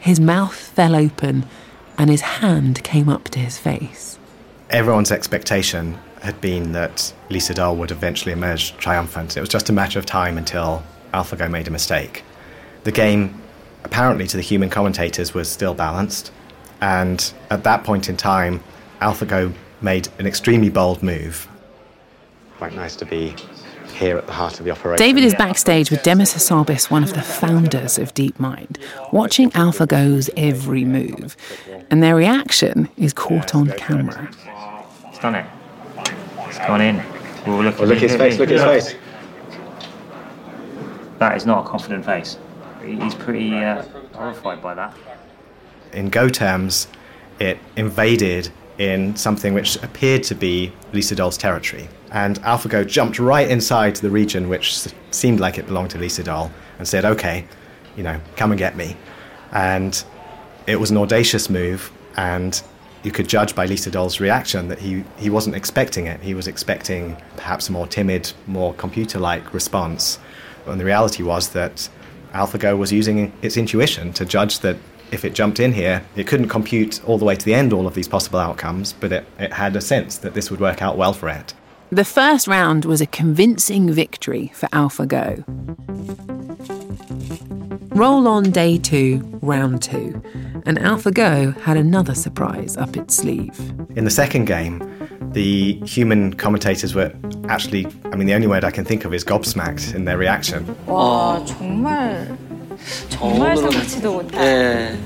His 0.00 0.18
mouth 0.18 0.52
fell 0.52 0.96
open 0.96 1.46
and 1.96 2.10
his 2.10 2.22
hand 2.22 2.82
came 2.82 3.08
up 3.08 3.28
to 3.28 3.38
his 3.38 3.56
face. 3.56 4.18
Everyone's 4.70 5.12
expectation 5.12 6.00
had 6.22 6.40
been 6.40 6.72
that 6.72 7.14
Lee 7.30 7.38
Sedol 7.38 7.76
would 7.76 7.92
eventually 7.92 8.32
emerge 8.32 8.76
triumphant. 8.78 9.36
It 9.36 9.40
was 9.40 9.48
just 9.48 9.68
a 9.68 9.72
matter 9.72 10.00
of 10.00 10.06
time 10.06 10.36
until 10.38 10.82
AlphaGo 11.14 11.48
made 11.48 11.68
a 11.68 11.70
mistake. 11.70 12.24
The 12.82 12.90
game, 12.90 13.40
apparently 13.84 14.26
to 14.26 14.36
the 14.36 14.42
human 14.42 14.70
commentators, 14.70 15.32
was 15.32 15.48
still 15.48 15.72
balanced. 15.72 16.32
And 16.82 17.32
at 17.48 17.62
that 17.62 17.84
point 17.84 18.08
in 18.08 18.16
time, 18.16 18.60
AlphaGo 19.00 19.54
made 19.80 20.08
an 20.18 20.26
extremely 20.26 20.68
bold 20.68 21.00
move. 21.02 21.48
Quite 22.58 22.74
nice 22.74 22.96
to 22.96 23.06
be 23.06 23.36
here 23.94 24.18
at 24.18 24.26
the 24.26 24.32
heart 24.32 24.58
of 24.58 24.64
the 24.64 24.72
operation. 24.72 25.04
David 25.04 25.22
is 25.22 25.32
backstage 25.34 25.92
with 25.92 26.02
Demis 26.02 26.34
Hassabis, 26.34 26.90
one 26.90 27.04
of 27.04 27.14
the 27.14 27.22
founders 27.22 27.98
of 27.98 28.12
DeepMind, 28.14 28.78
watching 29.12 29.50
AlphaGo's 29.52 30.28
every 30.36 30.84
move. 30.84 31.36
And 31.88 32.02
their 32.02 32.16
reaction 32.16 32.88
is 32.96 33.12
caught 33.12 33.54
on 33.54 33.68
camera. 33.76 34.28
It's 35.08 35.20
done 35.20 35.36
it. 35.36 35.46
It's 36.48 36.58
gone 36.58 36.80
in. 36.80 37.00
We'll 37.46 37.62
look, 37.62 37.78
Oh, 37.78 37.84
look 37.84 37.96
at 37.96 38.02
his 38.02 38.16
face, 38.16 38.38
look 38.40 38.50
at 38.50 38.54
his 38.54 38.88
face. 38.88 38.96
That 41.18 41.36
is 41.36 41.46
not 41.46 41.64
a 41.64 41.68
confident 41.68 42.04
face. 42.04 42.38
He's 42.84 43.14
pretty 43.14 43.54
uh, 43.54 43.82
horrified 44.14 44.60
by 44.60 44.74
that. 44.74 44.96
In 45.92 46.08
Go 46.08 46.28
terms, 46.28 46.88
it 47.38 47.58
invaded 47.76 48.50
in 48.78 49.14
something 49.16 49.54
which 49.54 49.76
appeared 49.82 50.22
to 50.24 50.34
be 50.34 50.72
Lee 50.92 51.00
Sedol's 51.00 51.36
territory. 51.36 51.88
And 52.10 52.40
AlphaGo 52.42 52.86
jumped 52.86 53.18
right 53.18 53.48
inside 53.48 53.96
the 53.96 54.10
region 54.10 54.48
which 54.48 54.86
seemed 55.10 55.40
like 55.40 55.58
it 55.58 55.66
belonged 55.66 55.90
to 55.90 55.98
Lee 55.98 56.08
Sedol 56.08 56.50
and 56.78 56.86
said, 56.86 57.04
okay, 57.04 57.44
you 57.96 58.02
know, 58.02 58.20
come 58.36 58.50
and 58.52 58.58
get 58.58 58.76
me. 58.76 58.96
And 59.52 60.02
it 60.66 60.76
was 60.76 60.90
an 60.90 60.96
audacious 60.96 61.50
move, 61.50 61.90
and 62.16 62.62
you 63.02 63.10
could 63.10 63.28
judge 63.28 63.54
by 63.54 63.66
Lee 63.66 63.76
Sedol's 63.76 64.20
reaction 64.20 64.68
that 64.68 64.78
he, 64.78 65.04
he 65.18 65.28
wasn't 65.28 65.56
expecting 65.56 66.06
it. 66.06 66.20
He 66.20 66.34
was 66.34 66.46
expecting 66.46 67.16
perhaps 67.36 67.68
a 67.68 67.72
more 67.72 67.86
timid, 67.86 68.32
more 68.46 68.72
computer 68.74 69.18
like 69.18 69.52
response. 69.52 70.18
And 70.66 70.80
the 70.80 70.84
reality 70.84 71.22
was 71.22 71.50
that 71.50 71.88
AlphaGo 72.32 72.78
was 72.78 72.92
using 72.92 73.32
its 73.42 73.56
intuition 73.56 74.12
to 74.14 74.24
judge 74.24 74.60
that 74.60 74.76
if 75.11 75.23
it 75.23 75.33
jumped 75.33 75.59
in 75.59 75.73
here, 75.73 76.03
it 76.15 76.27
couldn't 76.27 76.49
compute 76.49 77.01
all 77.05 77.17
the 77.17 77.25
way 77.25 77.35
to 77.35 77.45
the 77.45 77.53
end 77.53 77.73
all 77.73 77.87
of 77.87 77.93
these 77.93 78.07
possible 78.07 78.39
outcomes, 78.39 78.93
but 78.93 79.11
it, 79.11 79.25
it 79.39 79.53
had 79.53 79.75
a 79.75 79.81
sense 79.81 80.17
that 80.17 80.33
this 80.33 80.51
would 80.51 80.59
work 80.59 80.81
out 80.81 80.97
well 80.97 81.13
for 81.13 81.29
it. 81.29 81.53
The 81.91 82.03
first 82.03 82.47
round 82.47 82.83
was 82.83 82.99
a 82.99 83.05
convincing 83.05 83.91
victory 83.91 84.51
for 84.53 84.67
AlphaGo. 84.67 85.45
Roll 87.95 88.27
on 88.27 88.51
day 88.51 88.77
two, 88.77 89.21
round 89.41 89.81
two, 89.81 90.21
and 90.65 90.77
AlphaGo 90.77 91.59
had 91.61 91.77
another 91.77 92.13
surprise 92.13 92.75
up 92.77 92.97
its 92.97 93.15
sleeve. 93.15 93.57
In 93.95 94.03
the 94.03 94.11
second 94.11 94.45
game, 94.45 94.83
the 95.31 95.79
human 95.85 96.33
commentators 96.33 96.93
were 96.93 97.13
actually, 97.47 97.87
I 98.11 98.15
mean, 98.17 98.27
the 98.27 98.33
only 98.33 98.47
word 98.47 98.63
I 98.63 98.71
can 98.71 98.83
think 98.83 99.05
of 99.05 99.13
is 99.13 99.23
gobsmacked 99.23 99.95
in 99.95 100.05
their 100.05 100.17
reaction. 100.17 100.65
와 100.85 101.43
정말 101.45 102.27
정말 103.09 103.55
생각지도 103.57 104.13
못한. 104.13 104.41
예. 104.41 104.97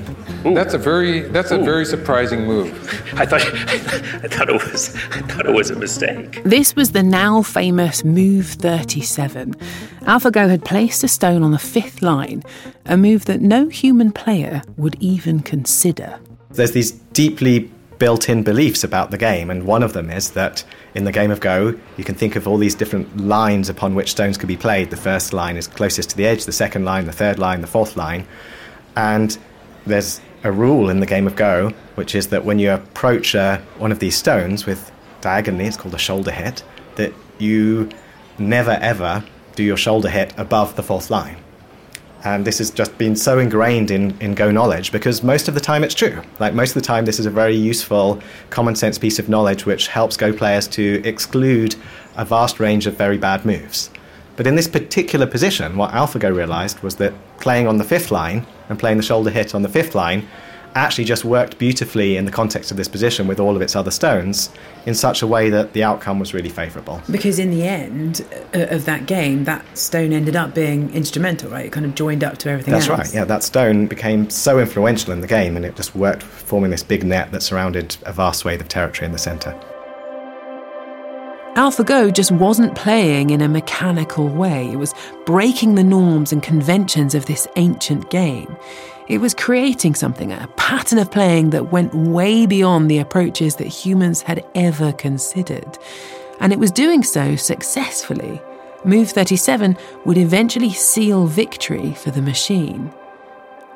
That's 0.44 0.74
a 0.74 0.80
very 0.80 1.22
that's 1.30 1.52
a 1.52 1.60
very 1.60 1.86
surprising 1.86 2.46
move. 2.48 2.74
I 3.16 3.26
thought 3.28 3.42
I 4.24 4.28
thought 4.28 4.50
it 4.50 4.54
was 4.54 4.96
I 5.12 5.22
thought 5.22 5.46
it 5.46 5.54
was 5.54 5.70
a 5.70 5.76
mistake. 5.76 6.42
This 6.44 6.76
was 6.76 6.94
the 6.94 7.04
now 7.04 7.44
famous 7.44 8.04
Move 8.04 8.48
37. 8.58 9.56
AlphaGo 10.08 10.50
had 10.50 10.66
placed 10.66 11.04
a 11.04 11.08
stone 11.08 11.44
on 11.44 11.52
the 11.52 11.60
fifth 11.60 12.02
line, 12.02 12.42
a 12.88 12.98
move 12.98 13.26
that 13.26 13.42
no 13.42 13.68
human 13.68 14.12
player 14.12 14.64
would 14.78 14.98
even 15.00 15.42
consider. 15.42 16.18
There's 16.50 16.72
these 16.72 16.92
deeply 17.14 17.70
built 18.00 18.28
in 18.28 18.42
beliefs 18.42 18.84
about 18.84 19.12
the 19.12 19.18
game, 19.18 19.52
and 19.52 19.68
one 19.68 19.84
of 19.84 19.94
them 19.94 20.10
is 20.10 20.32
that 20.32 20.64
in 20.97 21.05
the 21.05 21.13
game 21.13 21.31
of 21.31 21.41
Go, 21.41 21.79
you 21.99 22.05
can 22.05 22.15
think 22.15 22.37
of 22.37 22.49
all 22.49 22.57
these 22.57 22.75
different 22.75 23.19
lines 23.21 23.69
upon 23.69 23.95
which 23.95 24.11
stones 24.11 24.39
could 24.39 24.49
be 24.49 24.57
played. 24.57 24.89
The 24.89 24.97
first 24.97 25.35
line 25.35 25.59
is 25.59 25.69
closest 25.69 26.11
to 26.11 26.17
the 26.17 26.25
edge, 26.25 26.47
the 26.47 26.53
second 26.53 26.87
line, 26.87 27.05
the 27.05 27.13
third 27.13 27.39
line, 27.39 27.61
the 27.61 27.67
fourth 27.67 27.99
line. 27.99 28.27
And 28.97 29.37
there's 29.85 30.23
a 30.43 30.51
rule 30.51 30.89
in 30.89 31.01
the 31.01 31.07
game 31.07 31.27
of 31.27 31.37
Go, 31.37 31.71
which 31.97 32.15
is 32.15 32.29
that 32.29 32.47
when 32.47 32.59
you 32.59 32.71
approach 32.73 33.35
uh, 33.35 33.59
one 33.77 33.93
of 33.93 33.99
these 33.99 34.17
stones 34.17 34.65
with 34.65 34.91
diagonally, 35.21 35.67
it's 35.67 35.77
called 35.77 35.95
a 35.95 35.99
shoulder 35.99 36.31
hit, 36.31 36.65
that 36.95 37.13
you 37.39 37.91
never 38.39 38.79
ever 38.81 39.23
do 39.55 39.63
your 39.63 39.77
shoulder 39.77 40.09
hit 40.09 40.33
above 40.39 40.77
the 40.77 40.83
fourth 40.83 41.11
line. 41.11 41.37
And 42.27 42.45
this 42.45 42.59
has 42.59 42.73
just 42.73 42.99
been 42.99 43.15
so 43.15 43.39
ingrained 43.39 43.93
in, 43.93 44.21
in 44.21 44.35
Go 44.35 44.51
knowledge 44.51 44.91
because 44.91 45.23
most 45.23 45.47
of 45.47 45.55
the 45.55 45.61
time 45.61 45.85
it's 45.85 45.95
true. 45.95 46.21
Like 46.41 46.55
most 46.55 46.71
of 46.71 46.75
the 46.75 46.81
time, 46.81 47.05
this 47.05 47.21
is 47.21 47.27
a 47.27 47.31
very 47.31 47.55
useful, 47.55 48.21
common 48.51 48.75
sense 48.75 48.99
piece 48.99 49.21
of 49.21 49.29
knowledge 49.29 49.65
which 49.65 49.87
helps 49.87 50.17
Go 50.17 50.33
players 50.33 50.67
to 50.69 51.01
exclude 51.05 51.77
a 52.17 52.25
vast 52.25 52.59
range 52.59 52.89
of 52.89 52.97
very 52.97 53.17
bad 53.17 53.45
moves. 53.45 53.91
But 54.35 54.49
in 54.49 54.57
this 54.57 54.67
particular 54.67 55.25
position, 55.25 55.77
what 55.77 55.93
AlphaGo 55.93 56.35
realized 56.35 56.81
was 56.81 56.97
that 56.97 57.15
playing 57.39 57.69
on 57.69 57.77
the 57.77 57.85
fifth 57.85 58.11
line 58.11 58.45
and 58.69 58.77
playing 58.77 58.97
the 58.97 59.05
shoulder 59.05 59.31
hit 59.31 59.55
on 59.55 59.63
the 59.63 59.69
fifth 59.69 59.95
line 59.95 60.27
actually 60.77 61.05
just 61.05 61.25
worked 61.25 61.59
beautifully 61.59 62.17
in 62.17 62.27
the 62.27 62.31
context 62.31 62.71
of 62.71 62.77
this 62.77 62.87
position 62.87 63.27
with 63.27 63.41
all 63.41 63.57
of 63.57 63.63
its 63.63 63.75
other 63.75 63.91
stones 63.91 64.51
in 64.85 64.95
such 64.95 65.23
a 65.23 65.27
way 65.27 65.49
that 65.51 65.73
the 65.73 65.83
outcome 65.83 66.19
was 66.19 66.35
really 66.35 66.51
favorable. 66.51 67.01
Because 67.11 67.39
in 67.39 67.51
the 67.51 67.67
end 67.67 68.25
uh, 68.55 68.67
of 68.67 68.85
that 68.85 69.07
game, 69.07 69.45
that 69.45 69.65
stone 69.77 70.13
ended 70.13 70.37
up 70.37 70.55
being 70.55 70.93
instrumental, 70.95 71.51
right? 71.51 71.67
It 71.67 71.73
kind 71.73 71.87
of 71.87 71.95
joined 71.95 72.23
up 72.23 72.39
to 72.39 72.51
everything 72.51 72.73
That's 72.73 72.89
else. 72.89 72.99
right. 72.99 73.15
Yeah, 73.15 73.25
that 73.25 73.43
stone 73.43 73.87
became 73.87 74.29
so 74.29 74.59
influential 74.59 75.13
in 75.13 75.23
the 75.23 75.27
game, 75.27 75.57
and 75.57 75.65
it 75.65 75.77
just 75.77 75.95
worked, 75.97 76.23
forming 76.23 76.71
this 76.71 76.83
big 76.83 77.05
net 77.05 77.33
that 77.33 77.43
surrounded 77.43 77.97
a 78.05 78.13
vast 78.13 78.41
swathe 78.41 78.61
of 78.61 78.69
territory 78.69 79.07
in 79.07 79.13
the 79.13 79.19
centre. 79.19 79.59
AlphaGo 81.57 82.13
just 82.13 82.33
wasn't 82.33 82.75
playing 82.75 83.31
in 83.31 83.41
a 83.41 83.49
mechanical 83.49 84.29
way. 84.29 84.71
It 84.71 84.77
was 84.77 84.93
breaking 85.25 85.75
the 85.75 85.83
norms 85.83 86.31
and 86.31 86.43
conventions 86.43 87.15
of 87.15 87.25
this 87.25 87.49
ancient 87.57 88.11
game. 88.11 88.55
It 89.09 89.21
was 89.21 89.35
creating 89.35 89.95
something, 89.95 90.33
a 90.33 90.49
pattern 90.57 90.99
of 90.99 91.13
playing 91.13 91.51
that 91.51 91.71
went 91.71 91.95
way 91.95 92.45
beyond 92.45 92.91
the 92.91 92.99
approaches 92.99 93.57
that 93.57 93.69
humans 93.69 94.23
had 94.23 94.45
ever 94.57 94.93
considered. 94.93 95.79
And 96.41 96.53
it 96.53 96.59
was 96.59 96.73
doing 96.73 97.05
so 97.05 97.37
successfully. 97.37 98.43
Move 98.85 99.11
37 99.11 99.77
would 100.05 100.19
eventually 100.19 100.73
seal 100.73 101.27
victory 101.27 101.95
for 101.95 102.11
the 102.11 102.21
machine. 102.21 102.93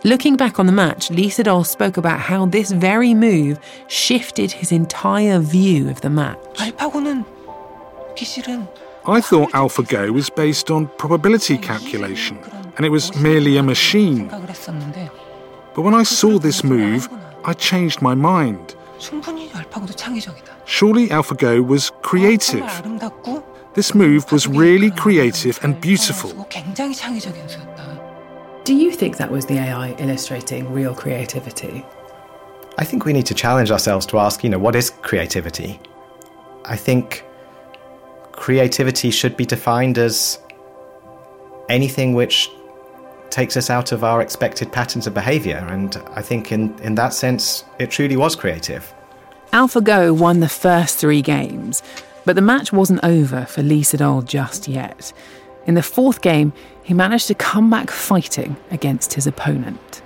Looking 0.03 0.37
back 0.37 0.59
on 0.59 0.67
the 0.67 0.73
match, 0.73 1.11
Lee 1.11 1.29
Sedol 1.29 1.65
spoke 1.65 1.97
about 1.97 2.19
how 2.19 2.47
this 2.47 2.73
very 2.73 3.15
move 3.15 3.61
shifted 3.87 4.51
his 4.51 4.73
entire 4.73 5.39
view 5.39 5.91
of 5.91 6.01
the 6.01 6.11
match. 6.11 6.39
I 9.07 9.21
thought 9.21 9.51
AlphaGo 9.53 10.11
was 10.11 10.29
based 10.29 10.71
on 10.71 10.89
probability 10.99 11.57
calculation, 11.59 12.39
and 12.77 12.85
it 12.85 12.91
was 12.91 13.15
merely 13.17 13.57
a 13.57 13.63
machine. 13.63 14.29
But 15.75 15.83
when 15.83 15.95
I 15.95 16.03
saw 16.03 16.39
this 16.39 16.65
move, 16.65 17.09
I 17.45 17.53
changed 17.53 18.03
my 18.03 18.15
mind. 18.15 18.75
Surely 18.99 19.49
AlphaGo 21.09 21.67
was 21.67 21.91
creative. 22.03 22.83
This 23.75 23.95
move 23.95 24.31
was 24.33 24.47
really 24.47 24.91
creative 24.91 25.59
and 25.63 25.81
beautiful. 25.81 26.47
Do 28.65 28.75
you 28.75 28.93
think 28.93 29.17
that 29.17 29.31
was 29.31 29.47
the 29.47 29.59
AI 29.59 29.95
illustrating 29.99 30.73
real 30.73 30.95
creativity? 30.95 31.85
I 32.79 32.85
think 32.85 33.05
we 33.05 33.13
need 33.13 33.27
to 33.27 33.35
challenge 33.35 33.71
ourselves 33.71 34.07
to 34.07 34.19
ask, 34.19 34.45
you 34.45 34.51
know, 34.51 34.59
what 34.59 34.75
is 34.75 34.91
creativity? 34.91 35.81
I 36.65 36.77
think 36.77 37.25
creativity 38.33 39.11
should 39.11 39.37
be 39.37 39.45
defined 39.45 39.99
as 39.99 40.39
anything 41.69 42.15
which 42.15 42.51
takes 43.31 43.57
us 43.57 43.71
out 43.71 43.93
of 43.93 44.05
our 44.05 44.21
expected 44.21 44.73
patterns 44.73 45.07
of 45.07 45.15
behavior. 45.15 45.65
And 45.69 45.97
I 46.15 46.23
think 46.23 46.53
in, 46.53 46.79
in 46.81 46.95
that 46.97 47.15
sense, 47.15 47.65
it 47.79 47.91
truly 47.91 48.17
was 48.17 48.37
creative. 48.37 48.93
AlphaGo 49.53 50.17
won 50.17 50.41
the 50.41 50.49
first 50.49 50.99
three 50.99 51.23
games, 51.23 51.83
but 52.25 52.37
the 52.37 52.43
match 52.43 52.73
wasn't 52.73 53.03
over 53.03 53.47
for 53.47 53.63
Lee 53.63 53.83
Sedol 53.83 54.25
just 54.25 54.69
yet. 54.69 55.13
In 55.67 55.75
the 55.75 55.83
fourth 55.83 56.21
game, 56.23 56.53
he 56.83 56.95
managed 56.95 57.27
to 57.29 57.35
come 57.35 57.71
back 57.71 57.91
fighting 57.91 58.57
against 58.71 59.15
his 59.15 59.27
opponent. 59.27 60.03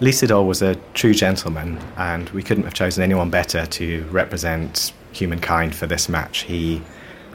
Lee 0.00 0.10
Sedol 0.10 0.46
was 0.46 0.62
a 0.62 0.74
true 0.94 1.14
gentleman, 1.14 1.78
and 1.96 2.28
we 2.30 2.42
couldn't 2.42 2.64
have 2.64 2.74
chosen 2.74 3.04
anyone 3.04 3.30
better 3.30 3.66
to 3.66 4.02
represent 4.10 4.92
humankind 5.12 5.74
for 5.74 5.86
this 5.86 6.08
match. 6.08 6.40
He 6.40 6.82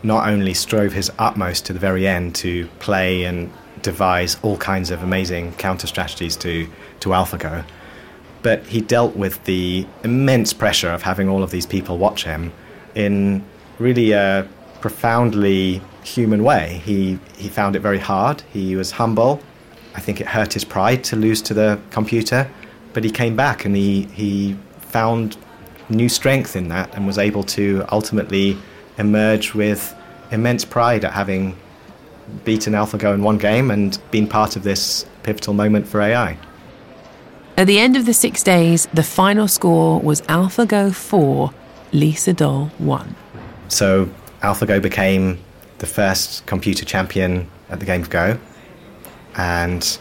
not 0.04 0.28
only 0.28 0.54
strove 0.54 0.94
his 0.94 1.12
utmost 1.18 1.66
to 1.66 1.74
the 1.74 1.80
very 1.80 2.08
end 2.08 2.36
to 2.36 2.68
play 2.80 3.24
and 3.24 3.52
devise 3.82 4.38
all 4.42 4.58
kinds 4.58 4.92
of 4.92 5.04
amazing 5.04 5.54
counter 5.54 5.88
strategies 5.88 6.36
to, 6.38 6.68
to 7.00 7.10
AlphaGo, 7.10 7.64
but 8.44 8.66
he 8.68 8.82
dealt 8.82 9.16
with 9.16 9.44
the 9.46 9.86
immense 10.04 10.54
pressure 10.54 10.92
of 10.92 11.04
having 11.04 11.30
all 11.30 11.44
of 11.44 11.52
these 11.52 11.66
people 11.66 11.98
watch 11.98 12.24
him 12.24 12.54
in 12.96 13.44
really 13.80 14.12
a 14.12 14.48
profoundly 14.82 15.82
human 16.04 16.44
way. 16.44 16.82
He, 16.84 17.20
he 17.38 17.50
found 17.50 17.76
it 17.76 17.80
very 17.80 18.00
hard, 18.00 18.42
he 18.54 18.76
was 18.76 18.92
humble. 18.92 19.42
I 19.96 20.00
think 20.00 20.22
it 20.22 20.28
hurt 20.28 20.54
his 20.54 20.64
pride 20.64 21.04
to 21.06 21.16
lose 21.16 21.42
to 21.44 21.54
the 21.54 21.80
computer, 21.90 22.50
but 22.94 23.04
he 23.04 23.10
came 23.10 23.36
back 23.36 23.66
and 23.66 23.76
he, 23.76 24.04
he 24.04 24.58
found 24.80 25.38
new 25.90 26.10
strength 26.10 26.56
in 26.56 26.68
that 26.70 26.94
and 26.96 27.08
was 27.08 27.18
able 27.18 27.44
to 27.44 27.86
ultimately 27.92 28.58
emerge 28.98 29.54
with 29.54 29.96
immense 30.32 30.66
pride 30.66 31.06
at 31.06 31.14
having 31.14 31.58
beaten 32.44 32.74
AlphaGo 32.74 33.14
in 33.14 33.24
one 33.24 33.38
game 33.38 33.72
and 33.72 34.00
been 34.12 34.28
part 34.28 34.56
of 34.56 34.64
this 34.64 35.06
pivotal 35.24 35.54
moment 35.54 35.88
for 35.88 36.02
AI. 36.02 36.38
At 37.58 37.68
the 37.68 37.80
end 37.80 37.98
of 37.98 38.06
the 38.06 38.14
six 38.14 38.44
days, 38.44 38.88
the 38.94 39.04
final 39.04 39.48
score 39.48 40.00
was 40.00 40.22
AlphaGo 40.24 40.94
4, 40.94 41.52
Lee 41.92 42.14
Sedol 42.14 42.70
1. 42.80 43.16
So 43.68 44.10
AlphaGo 44.42 44.82
became 44.82 45.40
the 45.80 45.88
first 45.88 46.46
computer 46.46 46.86
champion 46.86 47.50
at 47.70 47.80
the 47.80 47.86
game 47.86 48.02
of 48.02 48.10
Go, 48.10 48.38
and 49.36 49.98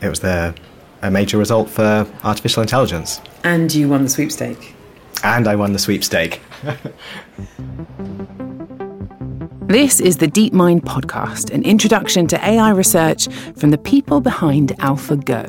it 0.00 0.08
was 0.08 0.20
the, 0.20 0.54
a 1.02 1.10
major 1.10 1.36
result 1.36 1.68
for 1.68 2.06
artificial 2.24 2.62
intelligence. 2.62 3.20
And 3.44 3.74
you 3.74 3.88
won 3.88 4.04
the 4.04 4.10
sweepstake. 4.10 4.74
And 5.24 5.48
I 5.48 5.56
won 5.56 5.72
the 5.72 5.78
sweepstake. 5.78 6.40
This 9.72 10.00
is 10.00 10.18
the 10.18 10.28
DeepMind 10.28 10.82
podcast, 10.82 11.50
an 11.50 11.62
introduction 11.62 12.26
to 12.26 12.46
AI 12.46 12.72
research 12.72 13.28
from 13.56 13.70
the 13.70 13.78
people 13.78 14.20
behind 14.20 14.76
AlphaGo. 14.80 15.48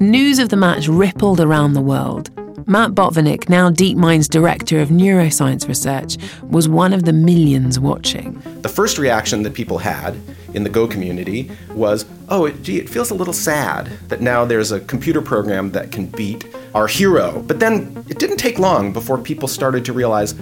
News 0.00 0.40
of 0.40 0.48
the 0.48 0.56
match 0.56 0.88
rippled 0.88 1.38
around 1.38 1.74
the 1.74 1.80
world. 1.80 2.30
Matt 2.66 2.96
Botvinick, 2.96 3.48
now 3.48 3.70
DeepMind's 3.70 4.26
director 4.26 4.80
of 4.80 4.88
neuroscience 4.88 5.68
research, 5.68 6.16
was 6.42 6.68
one 6.68 6.92
of 6.92 7.04
the 7.04 7.12
millions 7.12 7.78
watching. 7.78 8.42
The 8.62 8.68
first 8.68 8.98
reaction 8.98 9.44
that 9.44 9.54
people 9.54 9.78
had 9.78 10.16
in 10.52 10.64
the 10.64 10.70
Go 10.70 10.88
community 10.88 11.48
was, 11.74 12.06
oh, 12.28 12.46
it, 12.46 12.60
gee, 12.64 12.78
it 12.78 12.88
feels 12.88 13.12
a 13.12 13.14
little 13.14 13.32
sad 13.32 13.86
that 14.08 14.20
now 14.20 14.44
there's 14.44 14.72
a 14.72 14.80
computer 14.80 15.22
program 15.22 15.70
that 15.70 15.92
can 15.92 16.06
beat 16.06 16.44
our 16.74 16.88
hero. 16.88 17.40
But 17.46 17.60
then 17.60 18.04
it 18.08 18.18
didn't 18.18 18.38
take 18.38 18.58
long 18.58 18.92
before 18.92 19.16
people 19.16 19.46
started 19.46 19.84
to 19.84 19.92
realize, 19.92 20.34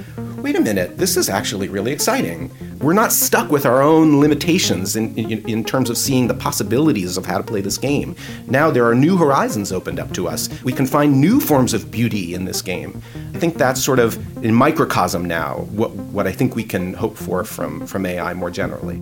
wait 0.43 0.57
a 0.57 0.61
minute, 0.61 0.99
this 0.99 1.17
is 1.17 1.29
actually 1.29 1.69
really 1.69 1.93
exciting. 1.93 2.51
We're 2.81 2.95
not 2.95 3.13
stuck 3.13 3.51
with 3.51 3.65
our 3.65 3.81
own 3.81 4.19
limitations 4.19 4.97
in, 4.97 5.17
in, 5.17 5.49
in, 5.49 5.65
terms 5.65 5.89
of 5.89 5.97
seeing 5.97 6.27
the 6.27 6.35
possibilities 6.35 7.17
of 7.17 7.25
how 7.25 7.39
to 7.39 7.45
play 7.45 7.61
this 7.61 7.79
game. 7.79 8.17
Now 8.49 8.69
there 8.71 8.85
are 8.87 8.95
new 8.95 9.17
horizons 9.17 9.71
opened 9.71 10.01
up 10.01 10.13
to 10.15 10.27
us. 10.27 10.49
We 10.65 10.73
can 10.73 10.87
find 10.87 11.21
new 11.21 11.41
forms 11.41 11.75
of 11.75 11.93
beauty 11.93 12.35
in 12.35 12.45
this 12.45 12.61
game. 12.61 13.01
I 13.35 13.39
think 13.39 13.55
that's 13.57 13.83
sort 13.83 14.01
of 14.01 14.17
in 14.45 14.53
microcosm 14.53 15.25
now 15.25 15.59
what, 15.71 15.93
what 15.93 16.27
I 16.27 16.33
think 16.33 16.57
we 16.57 16.65
can 16.65 16.95
hope 16.95 17.17
for 17.17 17.45
from, 17.45 17.87
from 17.87 18.05
AI 18.05 18.35
more 18.35 18.51
generally. 18.51 19.01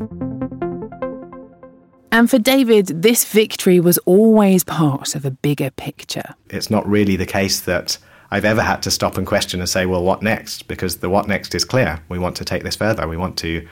And 2.12 2.28
for 2.28 2.38
David, 2.38 2.88
this 3.02 3.24
victory 3.24 3.80
was 3.80 3.96
always 3.98 4.62
part 4.62 5.14
of 5.14 5.24
a 5.24 5.30
bigger 5.30 5.70
picture. 5.70 6.34
It's 6.50 6.70
not 6.70 6.86
really 6.86 7.16
the 7.16 7.24
case 7.24 7.60
that 7.60 7.96
I've 8.30 8.44
ever 8.44 8.62
had 8.62 8.82
to 8.82 8.90
stop 8.90 9.16
and 9.16 9.26
question 9.26 9.60
and 9.60 9.68
say, 9.68 9.86
well, 9.86 10.02
what 10.02 10.22
next? 10.22 10.68
Because 10.68 10.98
the 10.98 11.10
what 11.10 11.26
next 11.26 11.54
is 11.54 11.64
clear. 11.64 12.00
We 12.08 12.18
want 12.18 12.36
to 12.36 12.44
take 12.44 12.62
this 12.62 12.76
further. 12.76 13.08
We 13.08 13.16
want 13.16 13.36
to 13.38 13.66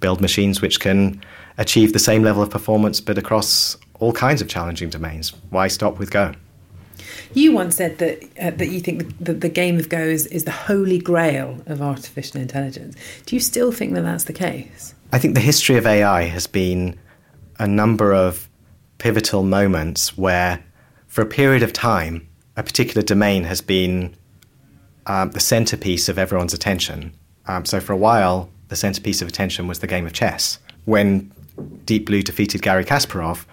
build 0.00 0.20
machines 0.20 0.60
which 0.60 0.80
can 0.80 1.22
achieve 1.58 1.92
the 1.92 1.98
same 1.98 2.22
level 2.22 2.42
of 2.42 2.50
performance 2.50 3.00
but 3.00 3.18
across 3.18 3.76
all 3.98 4.12
kinds 4.12 4.40
of 4.40 4.48
challenging 4.48 4.90
domains. 4.90 5.30
Why 5.50 5.68
stop 5.68 5.98
with 5.98 6.10
Go? 6.10 6.32
You 7.32 7.52
once 7.52 7.76
said 7.76 7.98
that 7.98 8.22
uh, 8.40 8.50
that 8.50 8.68
you 8.68 8.80
think 8.80 9.16
the, 9.18 9.32
the 9.32 9.48
game 9.48 9.78
of 9.78 9.88
Go 9.88 10.00
is, 10.00 10.26
is 10.28 10.44
the 10.44 10.50
holy 10.50 10.98
grail 10.98 11.62
of 11.66 11.80
artificial 11.80 12.40
intelligence. 12.40 12.96
Do 13.26 13.36
you 13.36 13.40
still 13.40 13.72
think 13.72 13.94
that 13.94 14.02
that's 14.02 14.24
the 14.24 14.32
case? 14.32 14.94
I 15.12 15.18
think 15.18 15.34
the 15.34 15.40
history 15.40 15.76
of 15.76 15.86
AI 15.86 16.22
has 16.22 16.46
been 16.46 16.98
a 17.58 17.66
number 17.66 18.12
of 18.12 18.48
pivotal 18.98 19.42
moments 19.42 20.16
where, 20.16 20.62
for 21.06 21.22
a 21.22 21.26
period 21.26 21.62
of 21.62 21.72
time, 21.72 22.26
a 22.60 22.62
particular 22.62 23.02
domain 23.02 23.44
has 23.44 23.62
been 23.62 24.14
um, 25.06 25.30
the 25.30 25.40
centerpiece 25.40 26.10
of 26.10 26.18
everyone's 26.18 26.52
attention. 26.52 27.14
Um, 27.46 27.64
so 27.64 27.80
for 27.80 27.94
a 27.94 27.96
while, 27.96 28.50
the 28.68 28.76
centerpiece 28.76 29.22
of 29.22 29.28
attention 29.28 29.66
was 29.66 29.78
the 29.78 29.86
game 29.86 30.04
of 30.04 30.12
chess. 30.12 30.58
When 30.84 31.32
Deep 31.86 32.04
Blue 32.04 32.20
defeated 32.22 32.60
Garry 32.60 32.84
Kasparov, 32.84 33.46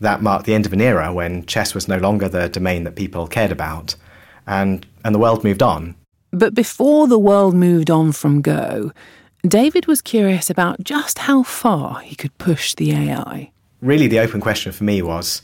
that 0.00 0.22
marked 0.22 0.46
the 0.46 0.54
end 0.54 0.64
of 0.64 0.72
an 0.72 0.80
era 0.80 1.12
when 1.12 1.44
chess 1.44 1.74
was 1.74 1.86
no 1.86 1.98
longer 1.98 2.30
the 2.30 2.48
domain 2.48 2.84
that 2.84 2.96
people 2.96 3.26
cared 3.26 3.52
about, 3.52 3.94
and, 4.46 4.86
and 5.04 5.14
the 5.14 5.18
world 5.18 5.44
moved 5.44 5.62
on. 5.62 5.94
But 6.30 6.54
before 6.54 7.06
the 7.08 7.18
world 7.18 7.54
moved 7.54 7.90
on 7.90 8.12
from 8.12 8.40
Go, 8.40 8.90
David 9.46 9.86
was 9.86 10.00
curious 10.00 10.48
about 10.48 10.82
just 10.82 11.20
how 11.20 11.42
far 11.42 12.00
he 12.00 12.16
could 12.16 12.36
push 12.38 12.74
the 12.74 12.92
AI. 12.92 13.52
Really, 13.82 14.08
the 14.08 14.20
open 14.20 14.40
question 14.40 14.72
for 14.72 14.84
me 14.84 15.02
was 15.02 15.42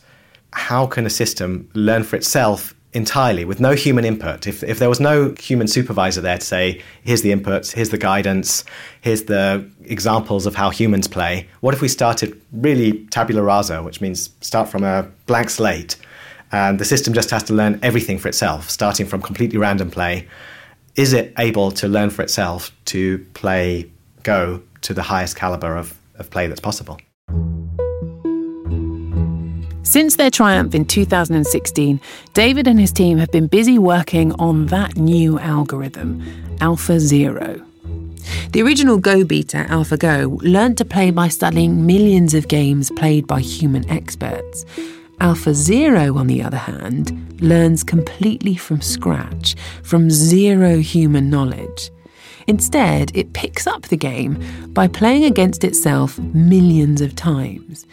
how 0.55 0.87
can 0.87 1.05
a 1.05 1.11
system 1.11 1.69
learn 1.75 2.05
for 2.05 2.17
itself 2.17 2.75
entirely 2.93 3.45
with 3.45 3.59
no 3.61 3.75
human 3.75 4.05
input. 4.05 4.47
If, 4.47 4.63
if 4.63 4.79
there 4.79 4.89
was 4.89 5.01
no 5.01 5.35
human 5.39 5.67
supervisor 5.67 6.21
there 6.21 6.39
to 6.39 6.45
say, 6.45 6.83
here's 7.05 7.23
the 7.23 7.33
inputs, 7.33 7.73
here's 7.73 7.89
the 7.89 7.99
guidance, 7.99 8.65
here's 9.01 9.25
the 9.25 9.71
examples 9.85 10.47
of 10.47 10.55
how 10.55 10.71
humans 10.71 11.09
play, 11.09 11.49
what 11.61 11.75
if 11.75 11.81
we 11.81 11.89
started 11.89 12.41
really 12.53 13.07
tabula 13.07 13.43
rasa, 13.43 13.83
which 13.83 14.01
means 14.01 14.31
start 14.41 14.69
from 14.69 14.85
a 14.85 15.09
blank 15.27 15.51
slate, 15.51 15.97
and 16.51 16.79
the 16.79 16.85
system 16.85 17.15
just 17.15 17.31
has 17.31 17.43
to 17.45 17.55
learn 17.55 17.81
everything 17.83 18.19
for 18.19 18.29
itself, 18.29 18.69
starting 18.69 19.07
from 19.07 19.23
completely 19.23 19.59
random 19.59 19.91
play? 19.91 20.29
Is 20.95 21.15
it 21.15 21.33
able 21.39 21.71
to 21.73 21.89
learn 21.89 22.11
for 22.11 22.23
itself 22.23 22.71
to 22.87 23.25
play 23.33 23.91
Go 24.23 24.63
to 24.83 24.95
the 24.95 25.03
highest 25.03 25.37
caliber 25.37 25.77
of, 25.77 25.99
of 26.15 26.31
play 26.31 26.47
that's 26.47 26.61
possible? 26.61 26.99
Since 29.85 30.17
their 30.17 30.31
triumph 30.31 30.75
in 30.75 30.85
2016, 30.85 32.01
David 32.35 32.69
and 32.69 32.79
his 32.79 32.93
team 32.93 33.19
have 33.19 33.33
been 33.33 33.49
busy 33.49 33.79
working 33.79 34.33
on 34.35 34.67
that 34.67 34.97
new 34.97 35.39
algorithm, 35.41 36.23
Alpha 36.61 37.01
Zero. 37.01 37.61
The 38.53 38.63
original 38.63 38.99
Go 38.99 39.25
beta, 39.25 39.67
AlphaGo, 39.69 40.41
learned 40.43 40.79
to 40.79 40.85
play 40.85 41.11
by 41.11 41.29
studying 41.29 41.85
millions 41.85 42.33
of 42.33 42.49
games 42.49 42.91
played 42.93 43.27
by 43.27 43.41
human 43.41 43.89
experts. 43.91 44.65
Alpha 45.21 45.53
Zero, 45.53 46.17
on 46.17 46.29
the 46.29 46.43
other 46.43 46.57
hand, 46.57 47.41
learns 47.43 47.83
completely 47.83 48.55
from 48.55 48.81
scratch, 48.81 49.57
from 49.83 50.11
zero 50.11 50.79
human 50.79 51.29
knowledge. 51.29 51.91
Instead, 52.47 53.11
it 53.15 53.33
picks 53.33 53.67
up 53.67 53.83
the 53.83 53.97
game 53.97 54.39
by 54.73 54.89
playing 54.89 55.25
against 55.25 55.65
itself 55.65 56.19
millions 56.19 57.01
of 57.01 57.15
times. 57.15 57.87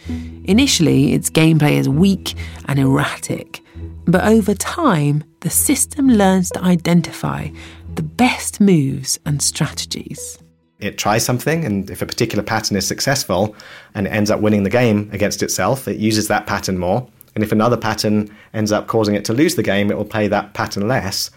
Initially, 0.44 1.12
its 1.12 1.30
gameplay 1.30 1.72
is 1.72 1.88
weak 1.88 2.34
and 2.66 2.78
erratic, 2.78 3.62
but 4.06 4.24
over 4.24 4.54
time, 4.54 5.24
the 5.40 5.50
system 5.50 6.08
learns 6.08 6.50
to 6.50 6.62
identify 6.62 7.48
the 7.94 8.02
best 8.02 8.60
moves 8.60 9.18
and 9.26 9.42
strategies. 9.42 10.38
It 10.78 10.96
tries 10.96 11.24
something, 11.24 11.64
and 11.64 11.90
if 11.90 12.00
a 12.00 12.06
particular 12.06 12.42
pattern 12.42 12.76
is 12.76 12.86
successful 12.86 13.54
and 13.94 14.06
it 14.06 14.10
ends 14.10 14.30
up 14.30 14.40
winning 14.40 14.62
the 14.62 14.70
game 14.70 15.10
against 15.12 15.42
itself, 15.42 15.86
it 15.86 15.98
uses 15.98 16.28
that 16.28 16.46
pattern 16.46 16.78
more. 16.78 17.06
And 17.34 17.44
if 17.44 17.52
another 17.52 17.76
pattern 17.76 18.34
ends 18.54 18.72
up 18.72 18.86
causing 18.86 19.14
it 19.14 19.24
to 19.26 19.32
lose 19.32 19.54
the 19.54 19.62
game, 19.62 19.90
it 19.90 19.96
will 19.96 20.04
play 20.04 20.26
that 20.28 20.54
pattern 20.54 20.88
less. 20.88 21.30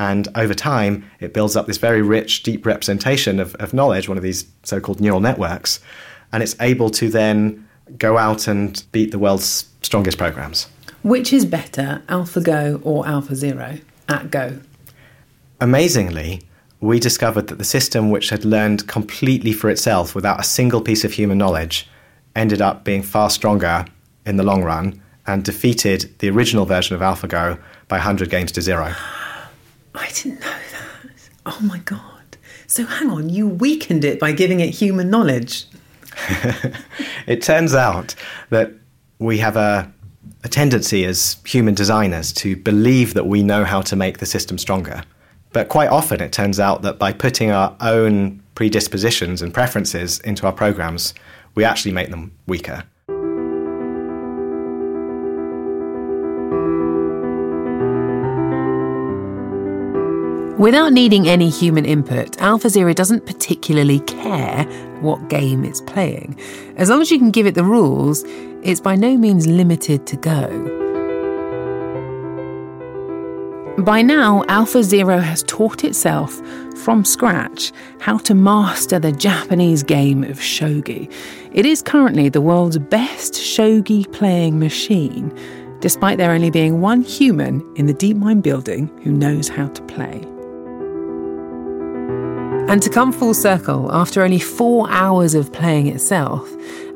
And 0.00 0.28
over 0.34 0.54
time, 0.54 1.04
it 1.20 1.34
builds 1.34 1.56
up 1.56 1.66
this 1.66 1.76
very 1.76 2.00
rich, 2.00 2.42
deep 2.42 2.64
representation 2.64 3.38
of, 3.38 3.54
of 3.56 3.74
knowledge, 3.74 4.08
one 4.08 4.16
of 4.16 4.22
these 4.22 4.46
so 4.62 4.80
called 4.80 4.98
neural 4.98 5.20
networks. 5.20 5.78
And 6.32 6.42
it's 6.42 6.56
able 6.58 6.88
to 6.92 7.10
then 7.10 7.68
go 7.98 8.16
out 8.16 8.48
and 8.48 8.82
beat 8.92 9.10
the 9.10 9.18
world's 9.18 9.68
strongest 9.82 10.16
programs. 10.16 10.68
Which 11.02 11.34
is 11.34 11.44
better, 11.44 12.02
AlphaGo 12.08 12.80
or 12.82 13.04
AlphaZero 13.04 13.82
at 14.08 14.30
Go? 14.30 14.60
Amazingly, 15.60 16.40
we 16.80 16.98
discovered 16.98 17.48
that 17.48 17.58
the 17.58 17.64
system, 17.64 18.08
which 18.08 18.30
had 18.30 18.46
learned 18.46 18.88
completely 18.88 19.52
for 19.52 19.68
itself 19.68 20.14
without 20.14 20.40
a 20.40 20.44
single 20.44 20.80
piece 20.80 21.04
of 21.04 21.12
human 21.12 21.36
knowledge, 21.36 21.86
ended 22.34 22.62
up 22.62 22.84
being 22.84 23.02
far 23.02 23.28
stronger 23.28 23.84
in 24.24 24.38
the 24.38 24.44
long 24.44 24.64
run 24.64 25.02
and 25.26 25.44
defeated 25.44 26.18
the 26.20 26.30
original 26.30 26.64
version 26.64 26.96
of 26.96 27.02
AlphaGo 27.02 27.60
by 27.88 27.96
100 27.96 28.30
games 28.30 28.50
to 28.52 28.62
zero. 28.62 28.94
I 29.94 30.08
didn't 30.08 30.40
know 30.40 30.56
that. 30.72 31.30
Oh 31.46 31.58
my 31.62 31.78
God. 31.78 32.36
So 32.66 32.84
hang 32.84 33.10
on, 33.10 33.28
you 33.28 33.48
weakened 33.48 34.04
it 34.04 34.20
by 34.20 34.32
giving 34.32 34.60
it 34.60 34.70
human 34.70 35.10
knowledge. 35.10 35.66
it 37.26 37.42
turns 37.42 37.74
out 37.74 38.14
that 38.50 38.72
we 39.18 39.38
have 39.38 39.56
a, 39.56 39.92
a 40.44 40.48
tendency 40.48 41.04
as 41.04 41.38
human 41.44 41.74
designers 41.74 42.32
to 42.34 42.56
believe 42.56 43.14
that 43.14 43.26
we 43.26 43.42
know 43.42 43.64
how 43.64 43.82
to 43.82 43.96
make 43.96 44.18
the 44.18 44.26
system 44.26 44.58
stronger. 44.58 45.02
But 45.52 45.68
quite 45.68 45.88
often 45.88 46.20
it 46.20 46.32
turns 46.32 46.60
out 46.60 46.82
that 46.82 46.98
by 46.98 47.12
putting 47.12 47.50
our 47.50 47.76
own 47.80 48.42
predispositions 48.54 49.42
and 49.42 49.52
preferences 49.52 50.20
into 50.20 50.46
our 50.46 50.52
programs, 50.52 51.12
we 51.54 51.64
actually 51.64 51.92
make 51.92 52.10
them 52.10 52.32
weaker. 52.46 52.84
Without 60.60 60.92
needing 60.92 61.26
any 61.26 61.48
human 61.48 61.86
input, 61.86 62.32
AlphaZero 62.32 62.94
doesn't 62.94 63.24
particularly 63.24 64.00
care 64.00 64.64
what 65.00 65.30
game 65.30 65.64
it's 65.64 65.80
playing. 65.80 66.38
As 66.76 66.90
long 66.90 67.00
as 67.00 67.10
you 67.10 67.18
can 67.18 67.30
give 67.30 67.46
it 67.46 67.54
the 67.54 67.64
rules, 67.64 68.24
it's 68.62 68.78
by 68.78 68.94
no 68.94 69.16
means 69.16 69.46
limited 69.46 70.06
to 70.06 70.18
Go. 70.18 70.48
By 73.78 74.02
now, 74.02 74.42
AlphaZero 74.50 75.22
has 75.22 75.44
taught 75.44 75.82
itself 75.82 76.38
from 76.84 77.06
scratch 77.06 77.72
how 77.98 78.18
to 78.18 78.34
master 78.34 78.98
the 78.98 79.12
Japanese 79.12 79.82
game 79.82 80.24
of 80.24 80.40
shogi. 80.40 81.10
It 81.52 81.64
is 81.64 81.80
currently 81.80 82.28
the 82.28 82.42
world's 82.42 82.76
best 82.76 83.32
shogi 83.32 84.12
playing 84.12 84.58
machine, 84.58 85.34
despite 85.80 86.18
there 86.18 86.32
only 86.32 86.50
being 86.50 86.82
one 86.82 87.00
human 87.00 87.64
in 87.76 87.86
the 87.86 87.94
DeepMind 87.94 88.42
building 88.42 88.88
who 89.02 89.10
knows 89.10 89.48
how 89.48 89.68
to 89.68 89.82
play. 89.84 90.22
And 92.70 92.80
to 92.84 92.88
come 92.88 93.12
full 93.12 93.34
circle, 93.34 93.90
after 93.92 94.22
only 94.22 94.38
four 94.38 94.88
hours 94.90 95.34
of 95.34 95.52
playing 95.52 95.88
itself, 95.88 96.48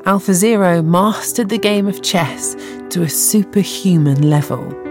AlphaZero 0.05 0.85
mastered 0.85 1.49
the 1.49 1.57
game 1.57 1.85
of 1.85 2.01
chess 2.01 2.55
to 2.91 3.03
a 3.03 3.09
superhuman 3.09 4.29
level. 4.29 4.84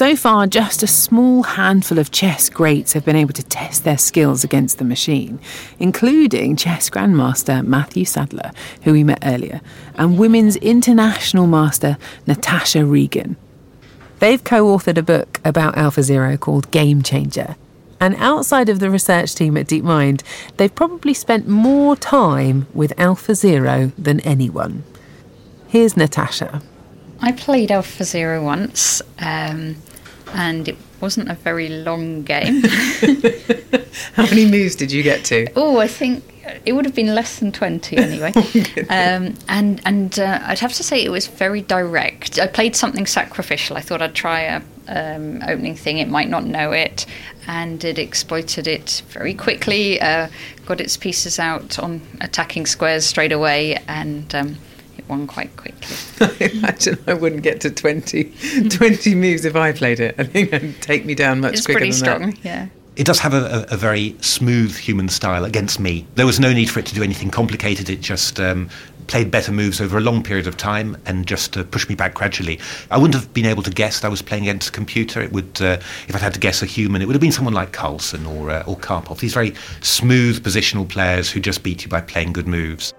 So 0.00 0.16
far, 0.16 0.46
just 0.46 0.82
a 0.82 0.86
small 0.86 1.42
handful 1.42 1.98
of 1.98 2.10
chess 2.10 2.48
greats 2.48 2.94
have 2.94 3.04
been 3.04 3.16
able 3.16 3.34
to 3.34 3.42
test 3.42 3.84
their 3.84 3.98
skills 3.98 4.42
against 4.42 4.78
the 4.78 4.84
machine, 4.86 5.38
including 5.78 6.56
chess 6.56 6.88
grandmaster 6.88 7.62
Matthew 7.62 8.06
Sadler, 8.06 8.50
who 8.84 8.92
we 8.92 9.04
met 9.04 9.18
earlier, 9.22 9.60
and 9.96 10.18
women's 10.18 10.56
international 10.56 11.46
master 11.46 11.98
Natasha 12.26 12.82
Regan. 12.86 13.36
They've 14.20 14.42
co 14.42 14.74
authored 14.74 14.96
a 14.96 15.02
book 15.02 15.38
about 15.44 15.74
AlphaZero 15.74 16.40
called 16.40 16.70
Game 16.70 17.02
Changer. 17.02 17.56
And 18.00 18.16
outside 18.16 18.70
of 18.70 18.80
the 18.80 18.88
research 18.88 19.34
team 19.34 19.54
at 19.58 19.66
DeepMind, 19.66 20.22
they've 20.56 20.74
probably 20.74 21.12
spent 21.12 21.46
more 21.46 21.94
time 21.94 22.66
with 22.72 22.96
AlphaZero 22.96 23.92
than 23.98 24.20
anyone. 24.20 24.82
Here's 25.68 25.94
Natasha. 25.94 26.62
I 27.20 27.32
played 27.32 27.70
Alpha 27.70 28.04
Zero 28.04 28.42
once, 28.42 29.02
um, 29.18 29.76
and 30.34 30.68
it 30.68 30.76
wasn't 31.00 31.30
a 31.30 31.34
very 31.34 31.68
long 31.68 32.22
game. 32.22 32.62
How 34.14 34.24
many 34.24 34.46
moves 34.46 34.76
did 34.76 34.92
you 34.92 35.02
get 35.02 35.24
to? 35.26 35.48
oh, 35.56 35.78
I 35.78 35.88
think 35.88 36.24
it 36.64 36.72
would 36.72 36.84
have 36.84 36.94
been 36.94 37.14
less 37.14 37.38
than 37.38 37.52
twenty 37.52 37.96
anyway. 37.96 38.32
um, 38.88 39.34
and 39.48 39.80
and 39.84 40.18
uh, 40.18 40.40
I'd 40.42 40.58
have 40.58 40.72
to 40.74 40.82
say 40.82 41.02
it 41.04 41.10
was 41.10 41.26
very 41.26 41.62
direct. 41.62 42.38
I 42.38 42.46
played 42.46 42.76
something 42.76 43.06
sacrificial. 43.06 43.76
I 43.76 43.80
thought 43.80 44.02
I'd 44.02 44.14
try 44.14 44.40
a 44.40 44.62
um, 44.88 45.42
opening 45.46 45.76
thing. 45.76 45.98
It 45.98 46.08
might 46.08 46.28
not 46.28 46.44
know 46.44 46.72
it, 46.72 47.06
and 47.46 47.82
it 47.84 47.98
exploited 47.98 48.66
it 48.66 49.02
very 49.08 49.34
quickly. 49.34 50.00
Uh, 50.00 50.28
got 50.66 50.80
its 50.80 50.96
pieces 50.96 51.38
out 51.38 51.78
on 51.78 52.00
attacking 52.20 52.66
squares 52.66 53.06
straight 53.06 53.32
away, 53.32 53.76
and. 53.88 54.34
Um, 54.34 54.56
it 55.00 55.08
won 55.08 55.26
quite 55.26 55.54
quickly. 55.56 55.96
I 56.20 56.50
imagine 56.54 56.98
I 57.06 57.14
wouldn't 57.14 57.42
get 57.42 57.60
to 57.62 57.70
20, 57.70 58.24
20 58.68 59.14
moves 59.14 59.44
if 59.44 59.56
I 59.56 59.72
played 59.72 60.00
it. 60.00 60.14
I 60.18 60.24
think 60.24 60.52
it'd 60.52 60.80
take 60.82 61.04
me 61.04 61.14
down 61.14 61.40
much 61.40 61.54
It's 61.54 61.66
quicker 61.66 61.78
pretty 61.78 61.92
than 61.92 61.98
strong, 61.98 62.30
that. 62.30 62.44
yeah. 62.44 62.68
It 62.96 63.06
does 63.06 63.18
have 63.20 63.32
a, 63.32 63.66
a, 63.70 63.74
a 63.74 63.76
very 63.76 64.14
smooth 64.20 64.76
human 64.76 65.08
style 65.08 65.44
against 65.44 65.80
me. 65.80 66.06
There 66.16 66.26
was 66.26 66.38
no 66.38 66.52
need 66.52 66.68
for 66.68 66.80
it 66.80 66.86
to 66.86 66.94
do 66.94 67.02
anything 67.02 67.30
complicated. 67.30 67.88
It 67.88 68.00
just 68.02 68.38
um, 68.38 68.68
played 69.06 69.30
better 69.30 69.52
moves 69.52 69.80
over 69.80 69.96
a 69.96 70.00
long 70.00 70.22
period 70.22 70.46
of 70.46 70.56
time 70.56 70.96
and 71.06 71.26
just 71.26 71.56
uh, 71.56 71.64
pushed 71.64 71.88
me 71.88 71.94
back 71.94 72.14
gradually. 72.14 72.60
I 72.90 72.98
wouldn't 72.98 73.14
have 73.14 73.32
been 73.32 73.46
able 73.46 73.62
to 73.62 73.70
guess 73.70 74.00
that 74.00 74.06
I 74.06 74.10
was 74.10 74.20
playing 74.22 74.44
against 74.44 74.68
a 74.68 74.72
computer. 74.72 75.22
It 75.22 75.32
would, 75.32 75.62
uh, 75.62 75.78
if 76.08 76.14
I'd 76.14 76.20
had 76.20 76.34
to 76.34 76.40
guess 76.40 76.62
a 76.62 76.66
human, 76.66 77.00
it 77.00 77.06
would 77.06 77.14
have 77.14 77.22
been 77.22 77.32
someone 77.32 77.54
like 77.54 77.72
Carlsen 77.72 78.26
or 78.26 78.50
uh, 78.50 78.64
or 78.66 78.76
Karpov. 78.76 79.20
These 79.20 79.34
very 79.34 79.54
smooth 79.80 80.42
positional 80.44 80.86
players 80.86 81.30
who 81.30 81.40
just 81.40 81.62
beat 81.62 81.84
you 81.84 81.88
by 81.88 82.02
playing 82.02 82.32
good 82.34 82.48
moves. 82.48 82.92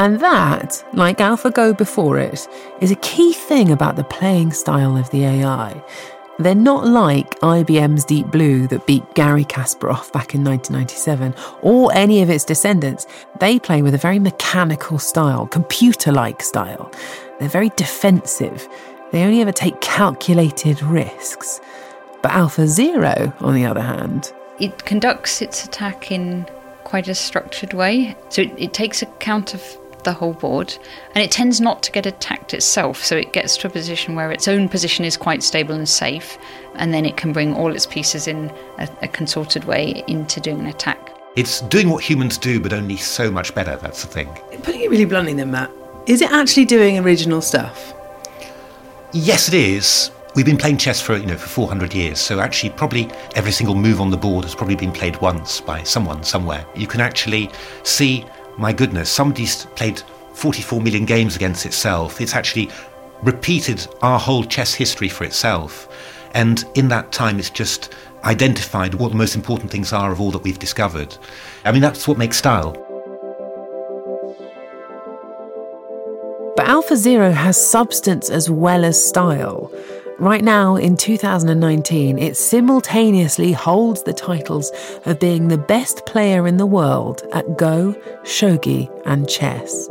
And 0.00 0.18
that, 0.20 0.82
like 0.94 1.18
AlphaGo 1.18 1.76
before 1.76 2.18
it, 2.18 2.48
is 2.80 2.90
a 2.90 2.96
key 2.96 3.34
thing 3.34 3.70
about 3.70 3.96
the 3.96 4.04
playing 4.04 4.50
style 4.54 4.96
of 4.96 5.10
the 5.10 5.26
AI. 5.26 5.84
They're 6.38 6.54
not 6.54 6.86
like 6.86 7.38
IBM's 7.40 8.06
Deep 8.06 8.28
Blue 8.28 8.66
that 8.68 8.86
beat 8.86 9.04
Garry 9.12 9.44
Kasparov 9.44 10.10
back 10.10 10.34
in 10.34 10.42
1997, 10.42 11.34
or 11.60 11.92
any 11.92 12.22
of 12.22 12.30
its 12.30 12.46
descendants. 12.46 13.06
They 13.40 13.58
play 13.58 13.82
with 13.82 13.92
a 13.92 13.98
very 13.98 14.18
mechanical 14.18 14.98
style, 14.98 15.46
computer 15.46 16.12
like 16.12 16.42
style. 16.42 16.90
They're 17.38 17.50
very 17.50 17.68
defensive. 17.76 18.66
They 19.12 19.22
only 19.22 19.42
ever 19.42 19.52
take 19.52 19.82
calculated 19.82 20.82
risks. 20.82 21.60
But 22.22 22.32
Alpha 22.32 22.66
Zero, 22.66 23.34
on 23.40 23.54
the 23.54 23.66
other 23.66 23.82
hand, 23.82 24.32
It 24.58 24.86
conducts 24.86 25.42
its 25.42 25.62
attack 25.66 26.10
in 26.10 26.46
quite 26.84 27.06
a 27.06 27.14
structured 27.14 27.74
way. 27.74 28.16
So 28.30 28.40
it, 28.42 28.52
it 28.56 28.72
takes 28.72 29.02
account 29.02 29.52
of 29.52 29.60
the 30.00 30.12
whole 30.12 30.32
board 30.32 30.76
and 31.14 31.22
it 31.22 31.30
tends 31.30 31.60
not 31.60 31.82
to 31.82 31.92
get 31.92 32.06
attacked 32.06 32.54
itself. 32.54 33.04
So 33.04 33.16
it 33.16 33.32
gets 33.32 33.56
to 33.58 33.66
a 33.66 33.70
position 33.70 34.14
where 34.14 34.30
its 34.30 34.48
own 34.48 34.68
position 34.68 35.04
is 35.04 35.16
quite 35.16 35.42
stable 35.42 35.74
and 35.74 35.88
safe, 35.88 36.38
and 36.74 36.92
then 36.92 37.04
it 37.04 37.16
can 37.16 37.32
bring 37.32 37.54
all 37.54 37.74
its 37.74 37.86
pieces 37.86 38.26
in 38.26 38.50
a, 38.78 38.88
a 39.02 39.08
consorted 39.08 39.64
way 39.64 40.02
into 40.06 40.40
doing 40.40 40.60
an 40.60 40.66
attack. 40.66 41.10
It's 41.36 41.60
doing 41.62 41.90
what 41.90 42.02
humans 42.02 42.38
do, 42.38 42.60
but 42.60 42.72
only 42.72 42.96
so 42.96 43.30
much 43.30 43.54
better. 43.54 43.76
That's 43.76 44.02
the 44.02 44.08
thing. 44.08 44.28
putting 44.62 44.80
it 44.80 44.90
really 44.90 45.04
bluntly 45.04 45.34
then, 45.34 45.52
Matt, 45.52 45.70
is 46.06 46.20
it 46.20 46.30
actually 46.32 46.64
doing 46.64 46.98
original 46.98 47.40
stuff? 47.40 47.94
Yes, 49.12 49.48
it 49.48 49.54
is. 49.54 50.10
We've 50.34 50.46
been 50.46 50.56
playing 50.56 50.78
chess 50.78 51.00
for 51.00 51.16
you 51.16 51.26
know 51.26 51.36
for 51.36 51.48
400 51.48 51.92
years, 51.92 52.20
so 52.20 52.38
actually 52.38 52.70
probably 52.70 53.10
every 53.34 53.50
single 53.50 53.74
move 53.74 54.00
on 54.00 54.10
the 54.10 54.16
board 54.16 54.44
has 54.44 54.54
probably 54.54 54.76
been 54.76 54.92
played 54.92 55.20
once 55.20 55.60
by 55.60 55.82
someone 55.82 56.22
somewhere. 56.22 56.64
You 56.76 56.86
can 56.86 57.00
actually 57.00 57.50
see, 57.82 58.24
my 58.58 58.72
goodness, 58.72 59.10
somebody's 59.10 59.66
played 59.76 60.02
44 60.34 60.80
million 60.80 61.04
games 61.04 61.36
against 61.36 61.66
itself. 61.66 62.20
It's 62.20 62.34
actually 62.34 62.70
repeated 63.22 63.86
our 64.02 64.18
whole 64.18 64.44
chess 64.44 64.72
history 64.74 65.08
for 65.08 65.24
itself, 65.24 65.88
and 66.34 66.64
in 66.74 66.88
that 66.88 67.12
time, 67.12 67.38
it's 67.38 67.50
just 67.50 67.94
identified 68.24 68.94
what 68.94 69.10
the 69.10 69.16
most 69.16 69.34
important 69.34 69.70
things 69.70 69.92
are 69.92 70.12
of 70.12 70.20
all 70.20 70.30
that 70.30 70.42
we've 70.42 70.58
discovered. 70.58 71.16
I 71.64 71.72
mean, 71.72 71.82
that's 71.82 72.06
what 72.06 72.18
makes 72.18 72.36
style. 72.36 72.72
But 76.56 76.68
Alpha 76.68 76.96
Zero 76.96 77.32
has 77.32 77.56
substance 77.70 78.28
as 78.28 78.50
well 78.50 78.84
as 78.84 79.02
style. 79.02 79.72
Right 80.20 80.44
now, 80.44 80.76
in 80.76 80.98
2019, 80.98 82.18
it 82.18 82.36
simultaneously 82.36 83.52
holds 83.52 84.02
the 84.02 84.12
titles 84.12 84.70
of 85.06 85.18
being 85.18 85.48
the 85.48 85.56
best 85.56 86.04
player 86.04 86.46
in 86.46 86.58
the 86.58 86.66
world 86.66 87.22
at 87.32 87.56
Go, 87.56 87.94
Shogi, 88.22 88.90
and 89.06 89.26
chess. 89.26 89.88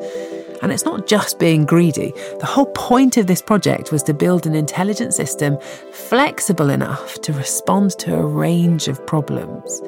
And 0.62 0.72
it's 0.72 0.86
not 0.86 1.08
just 1.08 1.40
being 1.40 1.66
greedy. 1.66 2.14
The 2.40 2.46
whole 2.46 2.68
point 2.76 3.18
of 3.18 3.26
this 3.26 3.42
project 3.42 3.92
was 3.92 4.04
to 4.04 4.14
build 4.14 4.46
an 4.46 4.54
intelligent 4.54 5.16
system 5.16 5.58
flexible 5.92 6.70
enough 6.70 7.20
to 7.22 7.34
respond 7.34 7.98
to 7.98 8.16
a 8.16 8.24
range 8.24 8.88
of 8.88 9.04
problems. 9.08 9.82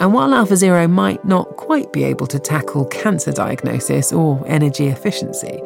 And 0.00 0.14
while 0.14 0.30
AlphaZero 0.30 0.90
might 0.90 1.22
not 1.26 1.56
quite 1.56 1.92
be 1.92 2.04
able 2.04 2.26
to 2.28 2.38
tackle 2.38 2.86
cancer 2.86 3.32
diagnosis 3.32 4.10
or 4.10 4.42
energy 4.46 4.86
efficiency, 4.88 5.60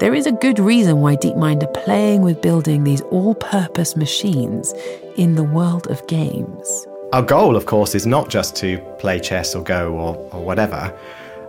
there 0.00 0.14
is 0.14 0.26
a 0.26 0.32
good 0.32 0.58
reason 0.58 1.02
why 1.02 1.14
DeepMind 1.14 1.62
are 1.62 1.82
playing 1.84 2.22
with 2.22 2.40
building 2.40 2.84
these 2.84 3.02
all 3.02 3.34
purpose 3.34 3.96
machines 3.96 4.72
in 5.16 5.34
the 5.34 5.44
world 5.44 5.86
of 5.88 6.04
games. 6.06 6.86
Our 7.12 7.22
goal, 7.22 7.54
of 7.54 7.66
course, 7.66 7.94
is 7.94 8.06
not 8.06 8.30
just 8.30 8.56
to 8.56 8.78
play 8.98 9.20
chess 9.20 9.54
or 9.54 9.62
Go 9.62 9.92
or, 9.92 10.16
or 10.32 10.42
whatever. 10.42 10.98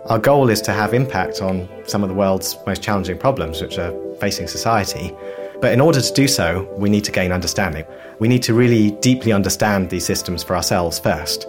Our 0.06 0.18
goal 0.18 0.50
is 0.50 0.60
to 0.62 0.72
have 0.72 0.92
impact 0.92 1.40
on 1.40 1.66
some 1.86 2.02
of 2.02 2.10
the 2.10 2.14
world's 2.14 2.58
most 2.66 2.82
challenging 2.82 3.16
problems 3.16 3.62
which 3.62 3.78
are 3.78 3.94
facing 4.20 4.48
society. 4.48 5.16
But 5.62 5.72
in 5.72 5.80
order 5.80 6.02
to 6.02 6.12
do 6.12 6.28
so, 6.28 6.68
we 6.76 6.90
need 6.90 7.04
to 7.04 7.12
gain 7.12 7.32
understanding. 7.32 7.86
We 8.18 8.28
need 8.28 8.42
to 8.42 8.52
really 8.52 8.90
deeply 9.00 9.32
understand 9.32 9.88
these 9.88 10.04
systems 10.04 10.42
for 10.42 10.56
ourselves 10.56 10.98
first. 10.98 11.46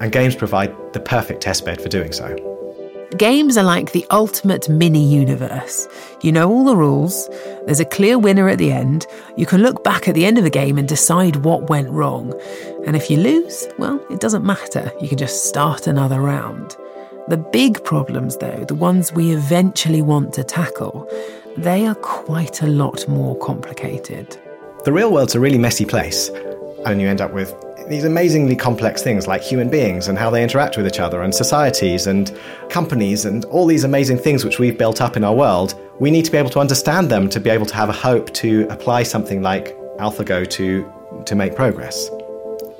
And 0.00 0.10
games 0.10 0.34
provide 0.34 0.74
the 0.94 1.00
perfect 1.00 1.44
testbed 1.44 1.80
for 1.80 1.88
doing 1.88 2.10
so. 2.10 2.53
Games 3.18 3.56
are 3.56 3.62
like 3.62 3.92
the 3.92 4.04
ultimate 4.10 4.68
mini 4.68 5.04
universe. 5.04 5.86
You 6.22 6.32
know 6.32 6.50
all 6.50 6.64
the 6.64 6.74
rules, 6.74 7.28
there's 7.64 7.78
a 7.78 7.84
clear 7.84 8.18
winner 8.18 8.48
at 8.48 8.58
the 8.58 8.72
end, 8.72 9.06
you 9.36 9.46
can 9.46 9.62
look 9.62 9.84
back 9.84 10.08
at 10.08 10.16
the 10.16 10.26
end 10.26 10.36
of 10.36 10.42
the 10.42 10.50
game 10.50 10.78
and 10.78 10.88
decide 10.88 11.36
what 11.44 11.70
went 11.70 11.90
wrong. 11.90 12.32
And 12.84 12.96
if 12.96 13.08
you 13.10 13.18
lose, 13.18 13.68
well, 13.78 14.04
it 14.10 14.18
doesn't 14.18 14.44
matter, 14.44 14.90
you 15.00 15.08
can 15.08 15.18
just 15.18 15.46
start 15.46 15.86
another 15.86 16.20
round. 16.20 16.76
The 17.28 17.36
big 17.36 17.84
problems, 17.84 18.36
though, 18.38 18.64
the 18.66 18.74
ones 18.74 19.12
we 19.12 19.30
eventually 19.30 20.02
want 20.02 20.32
to 20.34 20.42
tackle, 20.42 21.08
they 21.56 21.86
are 21.86 21.94
quite 21.94 22.62
a 22.62 22.66
lot 22.66 23.06
more 23.06 23.38
complicated. 23.38 24.36
The 24.84 24.92
real 24.92 25.12
world's 25.12 25.36
a 25.36 25.40
really 25.40 25.58
messy 25.58 25.84
place, 25.84 26.30
and 26.86 27.00
you 27.00 27.08
end 27.08 27.20
up 27.20 27.32
with 27.32 27.54
these 27.88 28.04
amazingly 28.04 28.56
complex 28.56 29.02
things 29.02 29.26
like 29.26 29.42
human 29.42 29.68
beings 29.68 30.08
and 30.08 30.18
how 30.18 30.30
they 30.30 30.42
interact 30.42 30.76
with 30.76 30.86
each 30.86 31.00
other, 31.00 31.22
and 31.22 31.34
societies 31.34 32.06
and 32.06 32.36
companies, 32.70 33.24
and 33.24 33.44
all 33.46 33.66
these 33.66 33.84
amazing 33.84 34.18
things 34.18 34.44
which 34.44 34.58
we've 34.58 34.78
built 34.78 35.00
up 35.00 35.16
in 35.16 35.24
our 35.24 35.34
world. 35.34 35.74
We 36.00 36.10
need 36.10 36.24
to 36.24 36.30
be 36.30 36.38
able 36.38 36.50
to 36.50 36.60
understand 36.60 37.10
them 37.10 37.28
to 37.28 37.40
be 37.40 37.50
able 37.50 37.66
to 37.66 37.74
have 37.74 37.88
a 37.88 37.92
hope 37.92 38.32
to 38.34 38.66
apply 38.70 39.02
something 39.02 39.42
like 39.42 39.76
AlphaGo 39.98 40.48
to, 40.50 41.22
to 41.26 41.34
make 41.34 41.54
progress. 41.54 42.08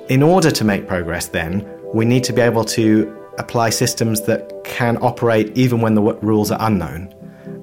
In 0.09 0.21
order 0.21 0.51
to 0.51 0.63
make 0.63 0.87
progress, 0.87 1.27
then, 1.27 1.67
we 1.93 2.05
need 2.05 2.23
to 2.25 2.33
be 2.33 2.41
able 2.41 2.65
to 2.65 3.25
apply 3.37 3.69
systems 3.69 4.21
that 4.23 4.63
can 4.63 4.97
operate 5.01 5.55
even 5.57 5.81
when 5.81 5.95
the 5.95 6.01
rules 6.01 6.51
are 6.51 6.57
unknown. 6.61 7.13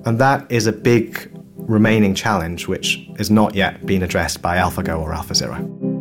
And 0.04 0.18
that 0.18 0.50
is 0.50 0.66
a 0.66 0.72
big 0.72 1.30
remaining 1.56 2.14
challenge 2.14 2.66
which 2.66 3.08
has 3.18 3.30
not 3.30 3.54
yet 3.54 3.84
been 3.86 4.02
addressed 4.02 4.42
by 4.42 4.56
AlphaGo 4.56 4.98
or 4.98 5.12
AlphaZero. 5.12 5.91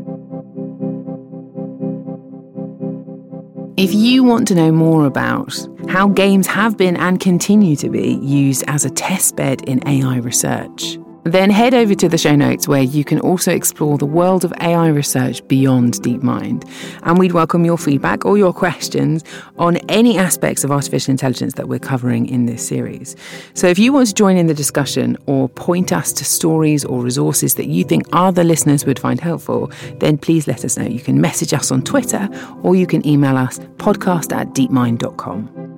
If 3.78 3.94
you 3.94 4.24
want 4.24 4.48
to 4.50 4.56
know 4.56 4.72
more 4.72 5.06
about 5.06 5.56
how 5.88 6.10
games 6.10 6.46
have 6.48 6.76
been 6.78 6.98
and 6.98 7.20
continue 7.20 7.76
to 7.78 7.90
be 7.90 8.20
used 8.22 8.66
as 8.68 8.84
a 8.84 8.90
testbed 8.90 9.64
in 9.64 9.88
AI 9.88 10.18
research, 10.18 10.98
then 11.24 11.50
head 11.50 11.74
over 11.74 11.94
to 11.96 12.10
the 12.10 12.18
show 12.18 12.36
notes 12.36 12.68
where 12.68 12.82
you 12.82 13.04
can 13.04 13.20
also 13.20 13.52
explore 13.52 13.98
the 13.98 14.06
world 14.06 14.44
of 14.44 14.54
AI 14.60 14.88
research 14.88 15.48
beyond 15.48 15.96
DeepMind. 15.96 16.68
And 17.04 17.20
we'd 17.20 17.32
welcome 17.32 17.66
your 17.66 17.78
feedback 17.78 18.26
or 18.26 18.38
your 18.38 18.54
questions 18.54 19.24
on 19.58 19.78
any 19.90 20.18
aspects 20.18 20.64
of 20.64 20.72
artificial 20.72 21.12
intelligence 21.12 21.54
that 21.54 21.68
we're 21.68 21.80
covering 21.80 22.28
in 22.28 22.46
this 22.46 22.68
series. 22.68 23.16
So 23.54 23.68
if 23.68 23.78
you 23.78 23.94
want 23.94 24.08
to 24.08 24.14
join 24.14 24.38
in 24.38 24.48
the 24.48 24.54
discussion 24.54 25.18
or 25.28 25.48
point 25.50 25.92
us 25.92 26.12
to 26.14 26.26
stories 26.26 26.84
or 26.86 27.02
resources 27.02 27.56
that 27.56 27.68
you 27.68 27.84
think 27.84 28.08
other 28.14 28.44
listeners 28.44 28.86
would 28.86 29.00
find 29.00 29.20
helpful, 29.20 29.72
then 30.00 30.18
please 30.18 30.48
let 30.48 30.66
us 30.66 30.78
know. 30.78 30.86
You 30.86 31.02
can 31.02 31.22
message 31.22 31.54
us 31.54 31.72
on 31.72 31.84
Twitter 31.84 32.30
or 32.64 32.76
you 32.76 32.88
can 32.88 33.06
email 33.08 33.38
us 33.38 33.60
podcast 33.78 34.36
at 34.36 34.48
deepmind.com. 34.50 35.71